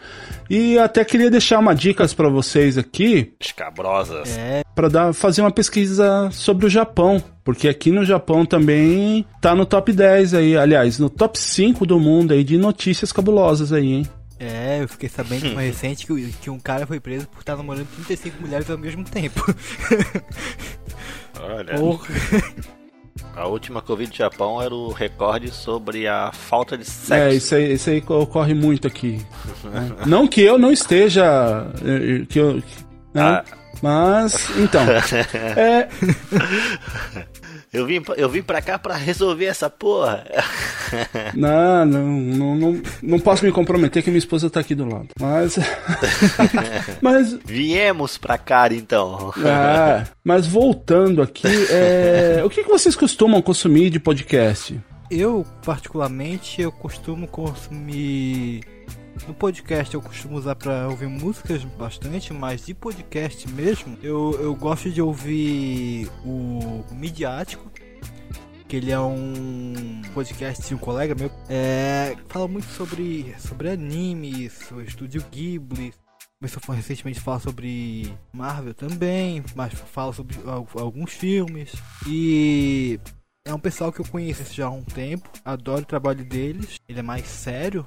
E 0.49 0.79
até 0.79 1.05
queria 1.05 1.29
deixar 1.29 1.59
uma 1.59 1.75
dicas 1.75 2.13
para 2.13 2.27
vocês 2.27 2.77
aqui. 2.77 3.33
Escabrosas. 3.39 4.35
É. 4.37 4.63
Para 4.73 4.87
dar 4.87 5.13
fazer 5.13 5.41
uma 5.41 5.51
pesquisa 5.51 6.29
sobre 6.31 6.65
o 6.65 6.69
Japão, 6.69 7.23
porque 7.43 7.67
aqui 7.67 7.91
no 7.91 8.03
Japão 8.03 8.45
também 8.45 9.25
tá 9.39 9.53
no 9.53 9.65
top 9.65 9.93
10 9.93 10.33
aí, 10.33 10.57
aliás, 10.57 10.97
no 10.97 11.09
top 11.09 11.37
5 11.37 11.85
do 11.85 11.99
mundo 11.99 12.33
aí 12.33 12.43
de 12.43 12.57
notícias 12.57 13.11
cabulosas 13.11 13.71
aí, 13.71 13.93
hein? 13.93 14.07
É, 14.39 14.81
eu 14.81 14.87
fiquei 14.87 15.09
sabendo 15.09 15.53
mais 15.53 15.67
recente 15.75 16.07
que, 16.07 16.31
que 16.41 16.49
um 16.49 16.59
cara 16.59 16.87
foi 16.87 16.99
preso 16.99 17.27
por 17.27 17.41
estar 17.41 17.57
namorando 17.57 17.87
35 17.87 18.41
mulheres 18.41 18.69
ao 18.69 18.77
mesmo 18.77 19.03
tempo. 19.03 19.53
Olha. 21.39 21.75
A 23.35 23.47
última 23.47 23.81
que 23.81 23.89
eu 23.89 23.95
vi 23.95 24.07
do 24.07 24.15
Japão 24.15 24.61
era 24.61 24.73
o 24.73 24.91
recorde 24.91 25.49
sobre 25.51 26.07
a 26.07 26.31
falta 26.31 26.77
de 26.77 26.83
sexo. 26.85 27.13
É, 27.13 27.33
isso 27.33 27.55
aí, 27.55 27.73
isso 27.73 27.89
aí 27.89 28.03
ocorre 28.07 28.53
muito 28.53 28.87
aqui. 28.87 29.25
né? 29.63 29.91
Não 30.05 30.27
que 30.27 30.41
eu 30.41 30.57
não 30.57 30.71
esteja. 30.71 31.67
eh, 31.83 32.25
Que 32.27 32.39
eu, 32.39 32.55
né? 33.13 33.21
Ah. 33.21 33.43
Mas, 33.81 34.49
então. 34.57 34.81
É, 35.55 35.87
Eu 37.71 37.85
vim, 37.85 38.01
eu 38.17 38.27
vim 38.27 38.41
pra 38.41 38.61
cá 38.61 38.79
pra 38.79 38.95
resolver 38.95 39.45
essa 39.45 39.69
porra. 39.69 40.25
não, 41.35 41.85
não, 41.85 42.07
não, 42.07 42.55
não, 42.55 42.81
não 43.01 43.19
posso 43.19 43.45
me 43.45 43.51
comprometer 43.51 44.01
que 44.01 44.09
minha 44.09 44.17
esposa 44.17 44.49
tá 44.49 44.59
aqui 44.59 44.73
do 44.73 44.85
lado. 44.85 45.09
Mas. 45.19 45.57
mas. 46.99 47.37
Viemos 47.45 48.17
pra 48.17 48.39
cá 48.39 48.67
então. 48.73 49.31
ah, 49.45 50.03
mas 50.23 50.47
voltando 50.47 51.21
aqui, 51.21 51.47
é, 51.69 52.41
o 52.45 52.49
que, 52.49 52.63
que 52.63 52.69
vocês 52.69 52.95
costumam 52.95 53.41
consumir 53.41 53.91
de 53.91 53.99
podcast? 53.99 54.79
Eu, 55.11 55.45
particularmente, 55.63 56.61
eu 56.61 56.71
costumo 56.71 57.27
consumir. 57.27 58.61
No 59.27 59.33
podcast 59.33 59.93
eu 59.93 60.01
costumo 60.01 60.37
usar 60.37 60.55
pra 60.55 60.87
ouvir 60.87 61.07
músicas 61.07 61.63
bastante, 61.63 62.33
mas 62.33 62.65
de 62.65 62.73
podcast 62.73 63.47
mesmo, 63.49 63.97
eu, 64.01 64.31
eu 64.41 64.55
gosto 64.55 64.89
de 64.89 65.01
ouvir 65.01 66.09
o, 66.25 66.83
Midiático, 66.95 67.69
que 68.67 68.75
ele 68.75 68.91
é 68.91 68.99
um 68.99 70.01
podcast 70.13 70.67
de 70.67 70.73
um 70.73 70.77
colega 70.79 71.13
meu. 71.13 71.31
É, 71.47 72.15
fala 72.27 72.47
muito 72.47 72.67
sobre, 72.67 73.35
sobre 73.39 73.69
animes, 73.69 74.69
o 74.71 74.81
estúdio 74.81 75.23
Ghibli. 75.31 75.93
Começou 76.41 76.61
a 76.69 76.73
recentemente 76.73 77.19
a 77.19 77.21
falar 77.21 77.39
sobre 77.39 78.13
Marvel 78.33 78.73
também, 78.73 79.43
mas 79.55 79.73
fala 79.73 80.13
sobre 80.13 80.37
al- 80.45 80.67
alguns 80.75 81.11
filmes. 81.11 81.73
E 82.07 82.99
é 83.45 83.53
um 83.53 83.59
pessoal 83.59 83.91
que 83.91 83.99
eu 83.99 84.05
conheço 84.05 84.53
já 84.53 84.67
há 84.67 84.69
um 84.71 84.83
tempo, 84.83 85.29
adoro 85.45 85.81
o 85.81 85.85
trabalho 85.85 86.23
deles, 86.23 86.77
ele 86.87 86.99
é 86.99 87.03
mais 87.03 87.27
sério. 87.27 87.85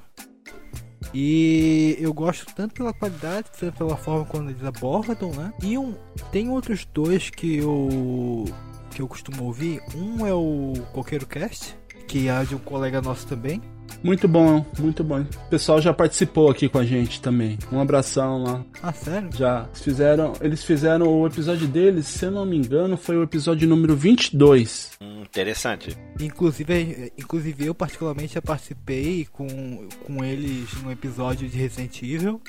E 1.13 1.95
eu 1.99 2.13
gosto 2.13 2.45
tanto 2.55 2.73
pela 2.73 2.93
qualidade, 2.93 3.47
tanto 3.59 3.77
pela 3.77 3.95
forma 3.95 4.25
como 4.25 4.49
eles 4.49 4.63
abordam, 4.63 5.31
né? 5.31 5.53
E 5.61 5.77
um, 5.77 5.93
tem 6.31 6.49
outros 6.49 6.85
dois 6.91 7.29
que 7.29 7.57
eu 7.57 8.45
que 8.91 9.01
eu 9.01 9.07
costumo 9.07 9.45
ouvir. 9.45 9.81
Um 9.95 10.25
é 10.25 10.33
o 10.33 10.73
Coqueiro 10.91 11.25
Cast, 11.25 11.75
que 12.07 12.27
é 12.27 12.43
de 12.43 12.55
um 12.55 12.59
colega 12.59 13.01
nosso 13.01 13.27
também. 13.27 13.61
Muito 14.03 14.27
bom, 14.27 14.65
muito 14.77 15.03
bom. 15.03 15.21
O 15.21 15.49
pessoal 15.49 15.81
já 15.81 15.93
participou 15.93 16.49
aqui 16.49 16.67
com 16.67 16.77
a 16.77 16.83
gente 16.83 17.21
também. 17.21 17.57
Um 17.71 17.79
abração 17.79 18.43
lá. 18.43 18.65
Ah, 18.81 18.91
sério? 18.91 19.29
Já 19.33 19.65
eles 19.69 19.81
fizeram, 19.81 20.33
eles 20.41 20.63
fizeram 20.63 21.07
o 21.07 21.25
episódio 21.25 21.67
deles, 21.67 22.05
se 22.07 22.25
eu 22.25 22.31
não 22.31 22.45
me 22.45 22.57
engano, 22.57 22.97
foi 22.97 23.15
o 23.15 23.23
episódio 23.23 23.67
número 23.67 23.95
22. 23.95 24.91
Hum, 25.01 25.21
interessante. 25.21 25.97
Inclusive, 26.19 27.13
inclusive 27.17 27.65
eu 27.65 27.73
particularmente 27.73 28.33
já 28.33 28.41
participei 28.41 29.25
com, 29.31 29.87
com 30.05 30.23
eles 30.23 30.73
num 30.83 30.91
episódio 30.91 31.47
de 31.47 31.57
Resident 31.57 32.01
Evil. 32.03 32.41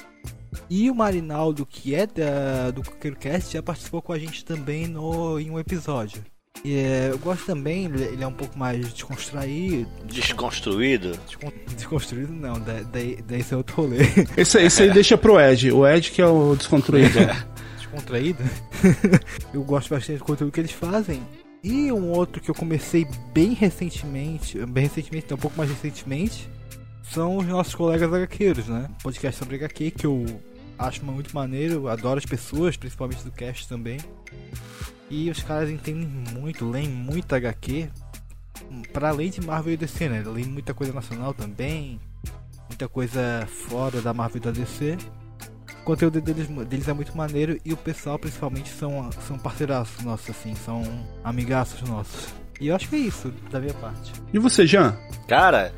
E 0.68 0.90
o 0.90 0.94
Marinaldo, 0.94 1.66
que 1.66 1.94
é 1.94 2.06
da, 2.06 2.70
do 2.70 2.82
Coqueiro 2.82 3.16
Cast, 3.16 3.52
já 3.52 3.62
participou 3.62 4.02
com 4.02 4.12
a 4.12 4.18
gente 4.18 4.44
também 4.44 4.86
no, 4.86 5.38
em 5.38 5.50
um 5.50 5.58
episódio. 5.58 6.22
E, 6.62 6.76
é, 6.76 7.08
eu 7.10 7.18
gosto 7.18 7.44
também, 7.46 7.86
ele, 7.86 8.22
é 8.22 8.26
um 8.26 8.32
pouco 8.32 8.58
mais 8.58 8.92
descontraído. 8.92 9.88
Desconstruído. 10.06 11.18
Descon- 11.26 11.52
Desconstruído 11.76 12.32
não, 12.32 12.58
da, 12.60 12.80
daí, 12.82 13.18
daí 13.26 13.40
esse 13.40 13.52
é 13.52 13.56
outro 13.56 13.76
rolê. 13.76 13.98
Esse, 14.36 14.58
esse 14.60 14.82
aí 14.82 14.90
deixa 14.92 15.18
pro 15.18 15.38
Ed. 15.40 15.72
O 15.72 15.86
Ed 15.86 16.10
que 16.10 16.22
é 16.22 16.26
o 16.26 16.54
desconstruído. 16.54 17.18
descontraído. 17.76 18.42
eu 19.52 19.62
gosto 19.62 19.90
bastante 19.90 20.18
do 20.18 20.24
conteúdo 20.24 20.52
que 20.52 20.60
eles 20.60 20.72
fazem. 20.72 21.22
E 21.62 21.90
um 21.90 22.10
outro 22.10 22.40
que 22.42 22.50
eu 22.50 22.54
comecei 22.54 23.06
bem 23.32 23.52
recentemente, 23.54 24.58
bem 24.66 24.84
recentemente, 24.84 25.26
não, 25.30 25.36
um 25.36 25.40
pouco 25.40 25.56
mais 25.56 25.70
recentemente, 25.70 26.48
são 27.02 27.36
os 27.38 27.46
nossos 27.46 27.74
colegas 27.74 28.12
HQeiros, 28.12 28.68
né? 28.68 28.88
Podcast 29.02 29.38
sobre 29.38 29.56
HQ 29.56 29.90
que 29.92 30.06
eu 30.06 30.24
acho 30.78 31.04
muito 31.04 31.34
maneiro, 31.34 31.88
adoro 31.88 32.18
as 32.18 32.26
pessoas, 32.26 32.76
principalmente 32.76 33.22
do 33.24 33.30
cast 33.32 33.66
também. 33.68 33.98
E 35.10 35.30
os 35.30 35.42
caras 35.42 35.70
entendem 35.70 36.06
muito, 36.06 36.68
leem 36.68 36.88
muito 36.88 37.34
HQ, 37.34 37.90
para 38.92 39.10
além 39.10 39.30
de 39.30 39.40
Marvel 39.40 39.74
e 39.74 39.76
DC, 39.76 40.08
né? 40.08 40.22
Leem 40.26 40.46
muita 40.46 40.72
coisa 40.72 40.92
nacional 40.92 41.34
também, 41.34 42.00
muita 42.68 42.88
coisa 42.88 43.46
fora 43.46 44.00
da 44.00 44.14
Marvel 44.14 44.38
e 44.38 44.40
da 44.40 44.50
DC. 44.50 44.96
O 45.80 45.84
conteúdo 45.84 46.20
deles, 46.20 46.48
deles 46.66 46.88
é 46.88 46.92
muito 46.94 47.16
maneiro 47.16 47.60
e 47.64 47.72
o 47.72 47.76
pessoal 47.76 48.18
principalmente 48.18 48.70
são, 48.70 49.10
são 49.26 49.38
parceiraços 49.38 50.02
nossos, 50.02 50.30
assim, 50.30 50.54
são 50.54 50.82
amigaços 51.22 51.82
nossos. 51.82 52.43
E 52.60 52.68
eu 52.68 52.76
acho 52.76 52.88
que 52.88 52.96
é 52.96 52.98
isso, 53.00 53.32
da 53.50 53.60
minha 53.60 53.74
parte. 53.74 54.12
E 54.32 54.38
você, 54.38 54.66
Jean? 54.66 54.96
Cara, 55.28 55.72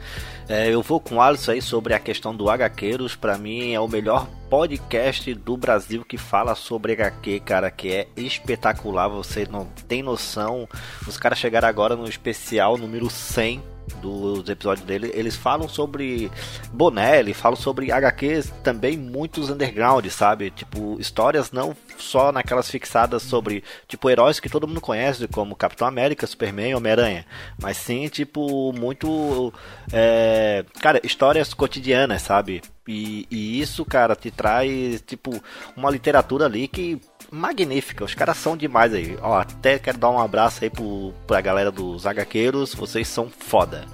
é, 0.49 0.73
eu 0.73 0.83
vou 0.83 1.01
com 1.01 1.17
o 1.17 1.21
Alisson 1.21 1.53
aí 1.53 1.63
sobre 1.63 1.95
a 1.95 1.99
questão 1.99 2.35
do 2.35 2.49
HQueiros. 2.49 3.17
Pra 3.17 3.39
mim 3.39 3.73
é 3.73 3.81
o 3.81 3.89
melhor 3.89 4.29
podcast 4.49 5.35
do 5.35 5.57
Brasil 5.57 6.05
que 6.05 6.17
fala 6.17 6.55
sobre 6.55 6.93
HQ, 6.93 7.41
cara, 7.41 7.71
que 7.71 7.93
é 7.93 8.09
espetacular. 8.17 9.09
Você 9.09 9.47
não 9.51 9.67
tem 9.89 10.03
noção. 10.03 10.69
Os 11.07 11.17
caras 11.17 11.39
chegaram 11.39 11.69
agora 11.69 11.97
no 11.97 12.09
especial 12.09 12.77
número 12.77 13.11
100 13.11 13.76
dos 14.01 14.49
episódios 14.49 14.87
dele. 14.87 15.11
Eles 15.15 15.37
falam 15.37 15.69
sobre 15.69 16.31
boné, 16.73 17.19
eles 17.19 17.37
falam 17.37 17.57
sobre 17.57 17.93
HQs 17.93 18.53
também 18.63 18.97
muitos 18.97 19.51
underground, 19.51 20.07
sabe? 20.09 20.51
Tipo, 20.51 20.97
histórias 21.01 21.53
não 21.53 21.77
só 21.99 22.31
naquelas 22.31 22.71
fixadas 22.71 23.23
sobre, 23.23 23.65
tipo, 23.89 24.09
heróis 24.11 24.41
que 24.41 24.49
todo 24.49 24.69
mundo 24.69 24.81
conhece, 24.81 25.27
como 25.29 25.57
Capitão 25.57 25.87
América, 25.87 26.27
Superman, 26.27 26.75
Homem-Aranha. 26.75 27.27
Mas 27.61 27.77
sim, 27.77 28.09
tipo, 28.09 28.73
muito. 28.73 29.53
é, 29.93 30.65
cara, 30.81 31.01
histórias 31.05 31.55
cotidianas, 31.55 32.23
sabe? 32.23 32.63
E, 32.87 33.27
e 33.31 33.61
isso, 33.61 33.85
cara, 33.85 34.15
te 34.15 34.31
traz, 34.31 35.03
tipo, 35.03 35.43
uma 35.77 35.91
literatura 35.91 36.47
ali 36.47 36.69
que 36.69 37.01
magnífica. 37.37 38.05
Os 38.05 38.15
caras 38.15 38.37
são 38.37 38.57
demais 38.57 38.95
aí. 38.95 39.17
Ó, 39.21 39.39
até 39.39 39.79
quero 39.79 39.99
dar 39.99 40.11
um 40.11 40.19
abraço 40.19 40.65
aí 40.65 40.71
pro, 40.71 41.13
pra 41.27 41.41
galera 41.41 41.71
dos 41.71 42.07
HQueiros. 42.07 42.75
Vocês 42.75 43.07
são 43.07 43.29
foda. 43.29 43.85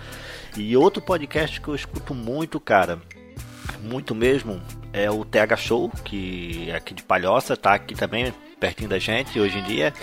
E 0.56 0.76
outro 0.76 1.02
podcast 1.02 1.60
que 1.60 1.68
eu 1.68 1.74
escuto 1.74 2.14
muito, 2.14 2.60
cara, 2.60 3.00
muito 3.82 4.14
mesmo, 4.14 4.60
é 4.92 5.10
o 5.10 5.24
TH 5.24 5.56
Show, 5.56 5.90
que 6.04 6.70
é 6.70 6.76
aqui 6.76 6.92
de 6.94 7.02
Palhoça, 7.02 7.56
tá 7.56 7.72
aqui 7.74 7.94
também, 7.94 8.32
pertinho 8.60 8.90
da 8.90 8.98
gente 8.98 9.40
hoje 9.40 9.58
em 9.58 9.62
dia. 9.62 9.94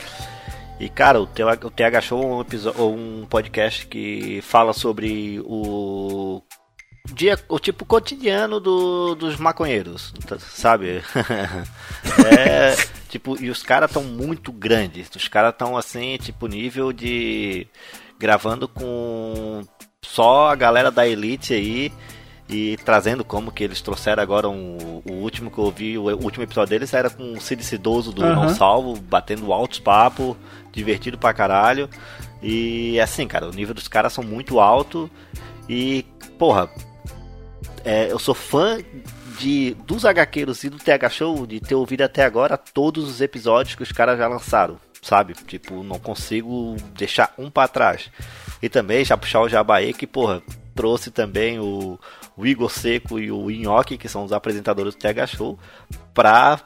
E 0.80 0.90
cara, 0.90 1.22
o 1.22 1.28
TH 1.28 2.02
Show 2.02 2.22
é 2.24 2.82
um, 2.82 3.22
um 3.22 3.26
podcast 3.26 3.86
que 3.86 4.42
fala 4.42 4.74
sobre 4.74 5.40
o 5.46 6.42
dia, 7.14 7.40
o 7.48 7.60
tipo 7.60 7.86
cotidiano 7.86 8.60
do, 8.60 9.16
dos 9.16 9.38
maconheiros, 9.38 10.14
tá- 10.28 10.40
sabe? 10.40 11.02
é, 12.38 12.76
tipo, 13.10 13.42
e 13.42 13.50
os 13.50 13.64
caras 13.64 13.90
estão 13.90 14.04
muito 14.04 14.52
grandes. 14.52 15.10
Os 15.16 15.28
caras 15.28 15.52
estão 15.54 15.78
assim, 15.78 16.18
tipo, 16.18 16.48
nível 16.48 16.92
de 16.94 17.68
gravando 18.20 18.68
com 18.68 19.64
só 20.02 20.50
a 20.50 20.56
galera 20.56 20.92
da 20.92 21.08
elite 21.08 21.54
aí 21.54 21.92
e 22.50 22.78
trazendo 22.84 23.24
como 23.24 23.52
que 23.52 23.64
eles 23.64 23.80
trouxeram 23.80 24.24
agora 24.24 24.50
um, 24.50 25.02
o 25.08 25.14
último 25.14 25.52
que 25.52 25.58
eu 25.60 25.70
vi, 25.72 25.98
o 25.98 26.04
último 26.24 26.44
episódio 26.44 26.72
deles 26.72 26.94
era 26.94 27.10
com 27.10 27.34
o 27.34 27.40
Cid 27.40 27.64
Cidoso 27.64 28.12
do 28.12 28.24
Aham. 28.24 28.36
Não 28.36 28.50
Salvo, 28.50 29.00
batendo 29.00 29.54
altos 29.54 29.80
papos, 29.80 30.36
divertido 30.72 31.18
pra 31.18 31.34
caralho. 31.34 31.88
E 32.42 33.00
assim, 33.00 33.28
cara, 33.28 33.48
o 33.48 33.54
nível 33.54 33.76
dos 33.76 33.88
caras 33.88 34.14
são 34.14 34.24
muito 34.24 34.60
alto 34.60 35.10
e, 35.68 36.04
porra, 36.40 36.70
é, 37.84 38.12
eu 38.12 38.20
sou 38.20 38.36
fã 38.36 38.78
de 39.40 39.74
dos 39.86 40.04
HQueiros 40.06 40.64
e 40.64 40.70
do 40.70 40.78
TH 40.78 41.10
Show 41.10 41.48
de 41.48 41.60
ter 41.60 41.76
ouvido 41.76 42.02
até 42.02 42.24
agora 42.24 42.58
todos 42.58 43.08
os 43.08 43.22
episódios 43.22 43.76
que 43.76 43.84
os 43.84 43.92
caras 43.92 44.18
já 44.18 44.28
lançaram, 44.28 44.78
sabe? 45.02 45.34
Tipo, 45.34 45.84
não 45.84 45.98
consigo 45.98 46.76
deixar 46.98 47.34
um 47.38 47.50
pra 47.50 47.68
trás. 47.68 48.12
E 48.62 48.68
também 48.68 49.06
já 49.06 49.18
puxar 49.18 49.42
o 49.42 49.50
Jabaê 49.50 49.94
que, 49.94 50.06
porra, 50.06 50.42
trouxe 50.76 51.12
também 51.12 51.60
o, 51.60 51.98
o 52.36 52.46
Igor 52.46 52.70
Seco 52.70 53.20
e 53.20 53.32
o 53.32 53.50
Inhoque, 53.50 53.98
que 53.98 54.10
são 54.10 54.24
os 54.24 54.34
apresentadores 54.34 54.96
do 54.96 55.00
TH 55.00 55.28
Show, 55.28 55.58
pra 56.14 56.60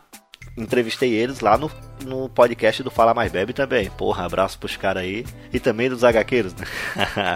entrevistei 0.58 1.13
eles 1.13 1.39
lá 1.39 1.58
no, 1.58 1.72
no 2.05 2.29
podcast 2.29 2.84
do 2.84 2.91
Fala 2.91 3.13
Mais 3.13 3.32
Bebe 3.32 3.53
também. 3.53 3.89
Porra, 3.91 4.25
abraço 4.25 4.58
pros 4.60 4.77
caras 4.77 5.03
aí. 5.03 5.25
E 5.51 5.60
também 5.60 5.89
dos 5.89 6.03
HQueiros, 6.03 6.53
né? 6.53 6.65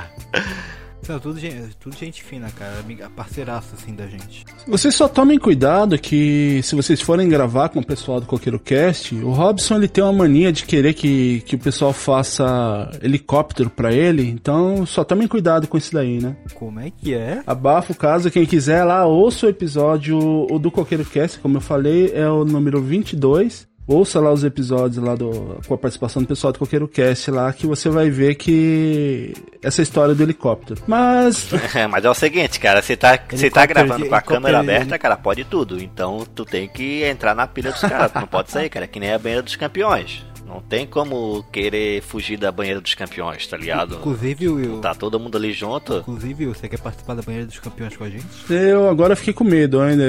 São 1.08 1.20
tudo 1.22 1.40
gente, 1.40 1.74
tudo 1.80 1.96
gente 1.96 2.22
fina, 2.22 2.52
cara, 2.52 2.82
amiga, 2.82 3.10
parceiraço 3.10 3.76
assim 3.76 3.96
da 3.96 4.06
gente. 4.08 4.44
Vocês 4.68 4.94
só 4.94 5.08
tomem 5.08 5.40
cuidado 5.40 5.98
que 5.98 6.60
se 6.62 6.76
vocês 6.76 7.00
forem 7.00 7.30
gravar 7.30 7.70
com 7.70 7.80
o 7.80 7.86
pessoal 7.86 8.20
do 8.20 8.26
Coqueiro 8.26 8.60
Cast, 8.60 9.16
o 9.16 9.32
Robson 9.32 9.76
ele 9.76 9.88
tem 9.88 10.04
uma 10.04 10.12
mania 10.12 10.52
de 10.52 10.66
querer 10.66 10.94
que, 10.94 11.40
que 11.46 11.56
o 11.56 11.60
pessoal 11.60 11.94
faça 11.94 12.92
helicóptero 13.02 13.70
pra 13.70 13.94
ele, 13.94 14.28
então 14.28 14.86
só 14.86 15.02
tomem 15.06 15.30
cuidado 15.30 15.66
com 15.66 15.78
isso 15.78 15.94
daí, 15.94 16.20
né? 16.20 16.36
Como 16.54 16.78
é 16.78 16.92
que 16.92 17.14
é? 17.14 17.42
Abafa 17.48 17.94
o 17.94 17.96
caso, 17.96 18.30
quem 18.30 18.46
quiser 18.46 18.84
lá, 18.84 19.06
ouça 19.06 19.46
o 19.46 19.50
episódio 19.50 20.20
o 20.20 20.60
do 20.60 20.70
Coqueiro 20.70 21.06
Cast, 21.06 21.40
como 21.40 21.56
eu 21.56 21.62
falei, 21.62 22.12
é 22.14 22.30
o 22.30 22.44
número 22.44 22.82
22. 22.82 23.66
Ouça 23.88 24.20
lá 24.20 24.32
os 24.32 24.44
episódios 24.44 25.04
lá 25.04 25.16
do, 25.16 25.60
com 25.66 25.74
a 25.74 25.78
participação 25.78 26.22
do 26.22 26.28
pessoal 26.28 26.52
do 26.52 26.60
Coqueiro 26.60 26.88
Cast 26.88 27.32
lá, 27.32 27.52
que 27.54 27.66
você 27.66 27.90
vai 27.90 28.10
ver 28.10 28.36
que 28.36 29.34
essa 29.64 29.82
história 29.82 30.14
do 30.14 30.22
helicóptero. 30.22 30.82
Mas. 30.86 31.50
Mas 31.90 32.06
é 32.06 32.10
o 32.10 32.14
seguinte, 32.14 32.60
cara, 32.60 32.82
você 32.82 32.98
tá, 32.98 33.18
você 33.30 33.50
tá 33.50 33.66
gravando 33.66 34.08
com 34.08 34.16
a 34.16 34.22
câmera 34.22 34.60
aberta, 34.60 35.00
cara, 35.00 35.16
pode 35.16 35.46
tudo. 35.46 35.82
Então 35.82 36.26
tu 36.36 36.44
tem 36.44 36.68
que 36.68 37.04
entrar 37.04 37.34
na 37.34 37.48
pilha 37.48 37.72
dos 37.72 37.82
caras. 37.82 38.12
tu 38.12 38.20
não 38.20 38.28
pode 38.28 38.52
sair, 38.52 38.70
cara, 38.70 38.88
que 38.88 39.00
nem 39.00 39.14
a 39.14 39.20
banheira 39.20 39.42
dos 39.42 39.56
campeões. 39.56 40.26
Não 40.48 40.62
tem 40.62 40.88
como 40.88 41.44
querer 41.52 42.02
fugir 42.02 42.38
da 42.38 42.52
banheira 42.52 42.80
dos 42.80 42.96
campeões, 42.96 43.46
tá 43.46 43.58
ligado? 43.58 43.96
Inclusive, 43.96 44.48
Will, 44.48 44.80
Tá 44.80 44.96
todo 44.96 45.20
mundo 45.20 45.38
ali 45.38 45.52
junto. 45.52 45.98
inclusive, 45.98 46.46
Will, 46.46 46.54
você 46.56 46.70
quer 46.70 46.80
participar 46.80 47.16
da 47.16 47.22
banheira 47.22 47.46
dos 47.46 47.60
campeões 47.60 47.96
com 47.98 48.06
a 48.06 48.10
gente? 48.10 48.26
Eu 48.50 48.88
agora 48.90 49.16
fiquei 49.16 49.34
com 49.34 49.44
medo 49.44 49.82
ainda. 49.82 50.04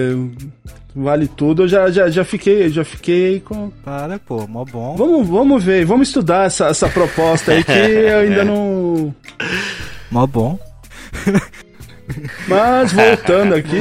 Vale 0.95 1.27
tudo, 1.29 1.65
eu 1.65 1.69
já, 1.69 1.91
já, 1.91 2.09
já 2.09 2.25
fiquei, 2.25 2.69
já 2.71 2.85
fiquei 2.85 3.41
com. 3.41 3.71
Para, 3.85 4.19
pô, 4.19 4.47
mó 4.47 4.65
bom. 4.65 4.97
Vamos, 4.97 5.29
vamos 5.29 5.63
ver, 5.65 5.85
vamos 5.85 6.09
estudar 6.09 6.47
essa, 6.47 6.67
essa 6.69 6.89
proposta 6.89 7.53
aí 7.53 7.63
que 7.65 7.73
eu 7.73 8.19
ainda 8.21 8.45
não. 8.45 9.15
Mó 10.11 10.27
bom. 10.27 10.59
Mas 12.49 12.93
voltando 12.93 13.55
aqui. 13.59 13.77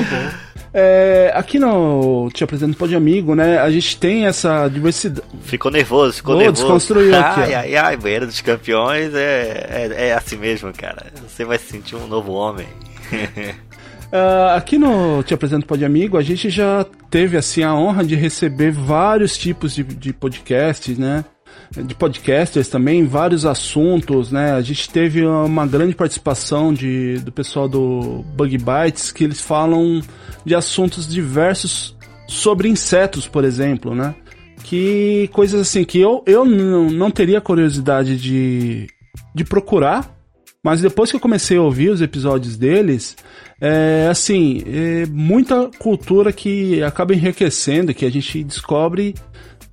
É, 0.79 1.31
aqui 1.34 1.57
no 1.57 2.29
Te 2.31 2.43
Apresento 2.43 2.77
Pode 2.77 2.96
Amigo, 2.96 3.34
né? 3.34 3.57
A 3.57 3.72
gente 3.72 3.98
tem 3.98 4.27
essa 4.27 4.67
diversidade. 4.67 5.25
Ficou 5.41 5.72
nervoso, 5.72 6.13
ficou 6.13 6.36
Ô, 6.36 6.38
nervoso. 6.38 6.62
desconstruiu 6.62 7.15
aqui, 7.15 7.41
Ai, 7.41 7.53
ai, 7.55 7.75
ai, 7.75 7.98
banheira 7.98 8.27
dos 8.27 8.41
campeões 8.41 9.12
é, 9.15 9.89
é, 9.98 10.07
é 10.10 10.13
assim 10.13 10.38
mesmo, 10.38 10.72
cara. 10.72 11.07
Você 11.27 11.43
vai 11.43 11.57
se 11.57 11.65
sentir 11.65 11.96
um 11.96 12.05
novo 12.05 12.31
homem. 12.34 12.67
Ah, 14.10 14.55
aqui 14.55 14.77
no 14.77 15.22
Te 15.22 15.34
Apresento 15.34 15.65
Pode 15.65 15.84
Amigo, 15.84 16.17
a 16.17 16.22
gente 16.22 16.50
já 16.50 16.86
teve 17.10 17.36
assim 17.36 17.63
a 17.63 17.75
honra 17.75 18.05
de 18.05 18.15
receber 18.15 18.72
vários 18.72 19.38
tipos 19.38 19.75
de, 19.75 19.84
de 19.84 20.13
podcasts, 20.13 20.98
né? 20.98 21.25
De 21.72 21.94
podcasters 21.94 22.70
também, 22.70 23.06
vários 23.06 23.46
assuntos, 23.46 24.32
né? 24.32 24.54
A 24.54 24.62
gente 24.62 24.90
teve 24.90 25.26
uma 25.26 25.68
grande 25.68 25.94
participação 25.94 26.74
de, 26.74 27.20
do 27.20 27.32
pessoal 27.32 27.68
do 27.68 28.24
Bug 28.36 28.58
Bites, 28.58 29.12
que 29.12 29.24
eles 29.24 29.42
falam 29.42 30.02
de 30.46 30.56
assuntos 30.56 31.08
diversos 31.08 31.96
sobre 32.28 32.70
insetos, 32.70 33.28
por 33.28 33.44
exemplo, 33.44 33.94
né? 33.94 34.16
Que 34.64 35.30
coisas 35.34 35.62
assim 35.62 35.84
que 35.84 36.00
eu, 36.00 36.24
eu 36.26 36.46
não, 36.46 36.90
não 36.90 37.12
teria 37.12 37.42
curiosidade 37.42 38.18
de, 38.18 38.88
de 39.36 39.44
procurar, 39.44 40.18
mas 40.64 40.82
depois 40.82 41.10
que 41.10 41.16
eu 41.16 41.22
comecei 41.22 41.58
a 41.58 41.62
ouvir 41.62 41.90
os 41.90 42.02
episódios 42.02 42.58
deles, 42.58 43.16
é 43.62 44.08
assim, 44.10 44.64
é 44.66 45.06
muita 45.06 45.70
cultura 45.80 46.32
que 46.34 46.82
acaba 46.84 47.14
enriquecendo, 47.14 47.94
que 47.94 48.06
a 48.06 48.12
gente 48.12 48.44
descobre 48.44 49.16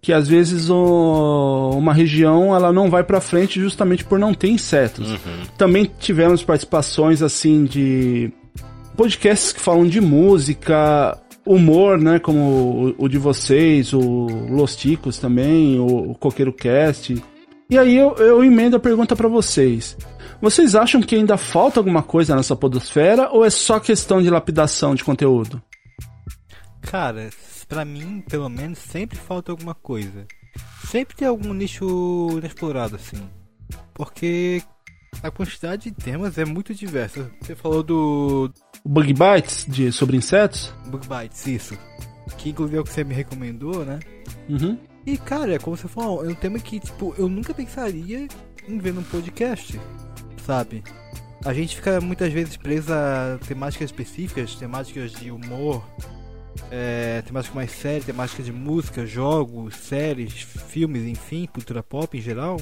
que 0.05 0.13
às 0.13 0.29
vezes 0.29 0.69
o- 0.69 1.71
uma 1.79 1.95
região 1.95 2.55
ela 2.55 2.71
não 2.71 2.91
vai 2.91 3.03
para 3.03 3.23
frente 3.23 3.59
justamente 3.59 4.05
por 4.05 4.19
não 4.19 4.35
ter 4.35 4.49
insetos. 4.49 5.09
Também 5.57 5.91
tivemos 5.99 6.45
participações 6.45 7.23
assim 7.23 7.65
de 7.65 8.31
podcasts 8.95 9.51
que 9.51 9.61
falam 9.61 9.87
de 9.87 10.03
música, 10.03 11.19
humor, 11.47 11.99
né, 11.99 12.19
como 12.19 12.95
o, 12.99 13.05
o 13.05 13.09
de 13.09 13.17
vocês, 13.17 13.95
o 13.95 14.01
Los 14.51 14.77
Ticos 14.77 15.17
também, 15.19 15.81
o, 15.81 16.11
o 16.11 16.15
Coqueiro 16.15 16.53
Cast. 16.53 17.17
E 17.71 17.79
aí 17.79 17.97
eu, 17.97 18.15
eu 18.17 18.45
emendo 18.45 18.77
a 18.77 18.81
pergunta 18.81 19.17
para 19.17 19.27
vocês. 19.27 19.97
Vocês 20.39 20.75
acham 20.75 21.01
que 21.01 21.15
ainda 21.17 21.39
falta 21.39 21.81
alguma 21.81 22.03
coisa 22.03 22.37
nessa 22.37 22.55
podosfera 22.55 23.31
ou 23.31 23.43
é 23.43 23.49
só 23.49 23.81
questão 23.81 24.21
de 24.21 24.29
lapidação 24.29 24.95
de 24.95 25.03
conteúdo? 25.03 25.63
Cara, 26.83 27.31
pra 27.65 27.85
mim, 27.85 28.23
pelo 28.29 28.49
menos, 28.49 28.79
sempre 28.79 29.17
falta 29.17 29.53
alguma 29.53 29.75
coisa. 29.75 30.27
Sempre 30.87 31.17
tem 31.17 31.27
algum 31.27 31.53
nicho 31.53 32.29
inexplorado, 32.39 32.97
assim. 32.97 33.29
Porque 33.93 34.63
a 35.23 35.31
quantidade 35.31 35.91
de 35.91 35.93
temas 35.93 36.39
é 36.39 36.45
muito 36.45 36.75
diversa. 36.75 37.31
Você 37.41 37.55
falou 37.55 37.83
do 37.83 38.53
Bug 38.85 39.13
Bites 39.13 39.67
de, 39.69 39.91
sobre 39.93 40.17
insetos? 40.17 40.73
Bug 40.87 41.07
Bites, 41.09 41.47
isso. 41.47 41.79
Que 42.39 42.51
inclusive 42.51 42.79
é 42.79 42.81
o 42.81 42.85
que 42.85 42.91
você 42.91 43.05
me 43.05 43.15
recomendou, 43.15 43.85
né? 43.85 43.99
Uhum. 44.49 44.79
E 45.07 45.19
cara, 45.19 45.59
como 45.59 45.77
você 45.77 45.89
falou, 45.89 46.25
é 46.25 46.29
um 46.29 46.35
tema 46.35 46.59
que, 46.59 46.81
tipo, 46.81 47.15
eu 47.19 47.29
nunca 47.29 47.53
pensaria 47.53 48.27
em 48.67 48.79
ver 48.79 48.93
num 48.95 49.03
podcast, 49.03 49.79
sabe? 50.45 50.83
A 51.45 51.53
gente 51.53 51.77
fica 51.77 52.01
muitas 52.01 52.33
vezes 52.33 52.57
preso 52.57 52.93
a 52.93 53.39
temáticas 53.47 53.91
específicas, 53.91 54.55
temáticas 54.55 55.13
de 55.13 55.31
humor, 55.31 55.85
é, 56.71 57.23
temáticas 57.23 57.55
mais 57.55 57.71
sérias, 57.73 58.05
temáticas 58.05 58.45
de 58.47 58.53
música, 58.53 59.07
jogos, 59.07 59.75
séries, 59.77 60.33
filmes, 60.43 61.05
enfim, 61.05 61.47
cultura 61.47 61.83
pop 61.83 62.17
em 62.17 62.21
geral. 62.21 62.61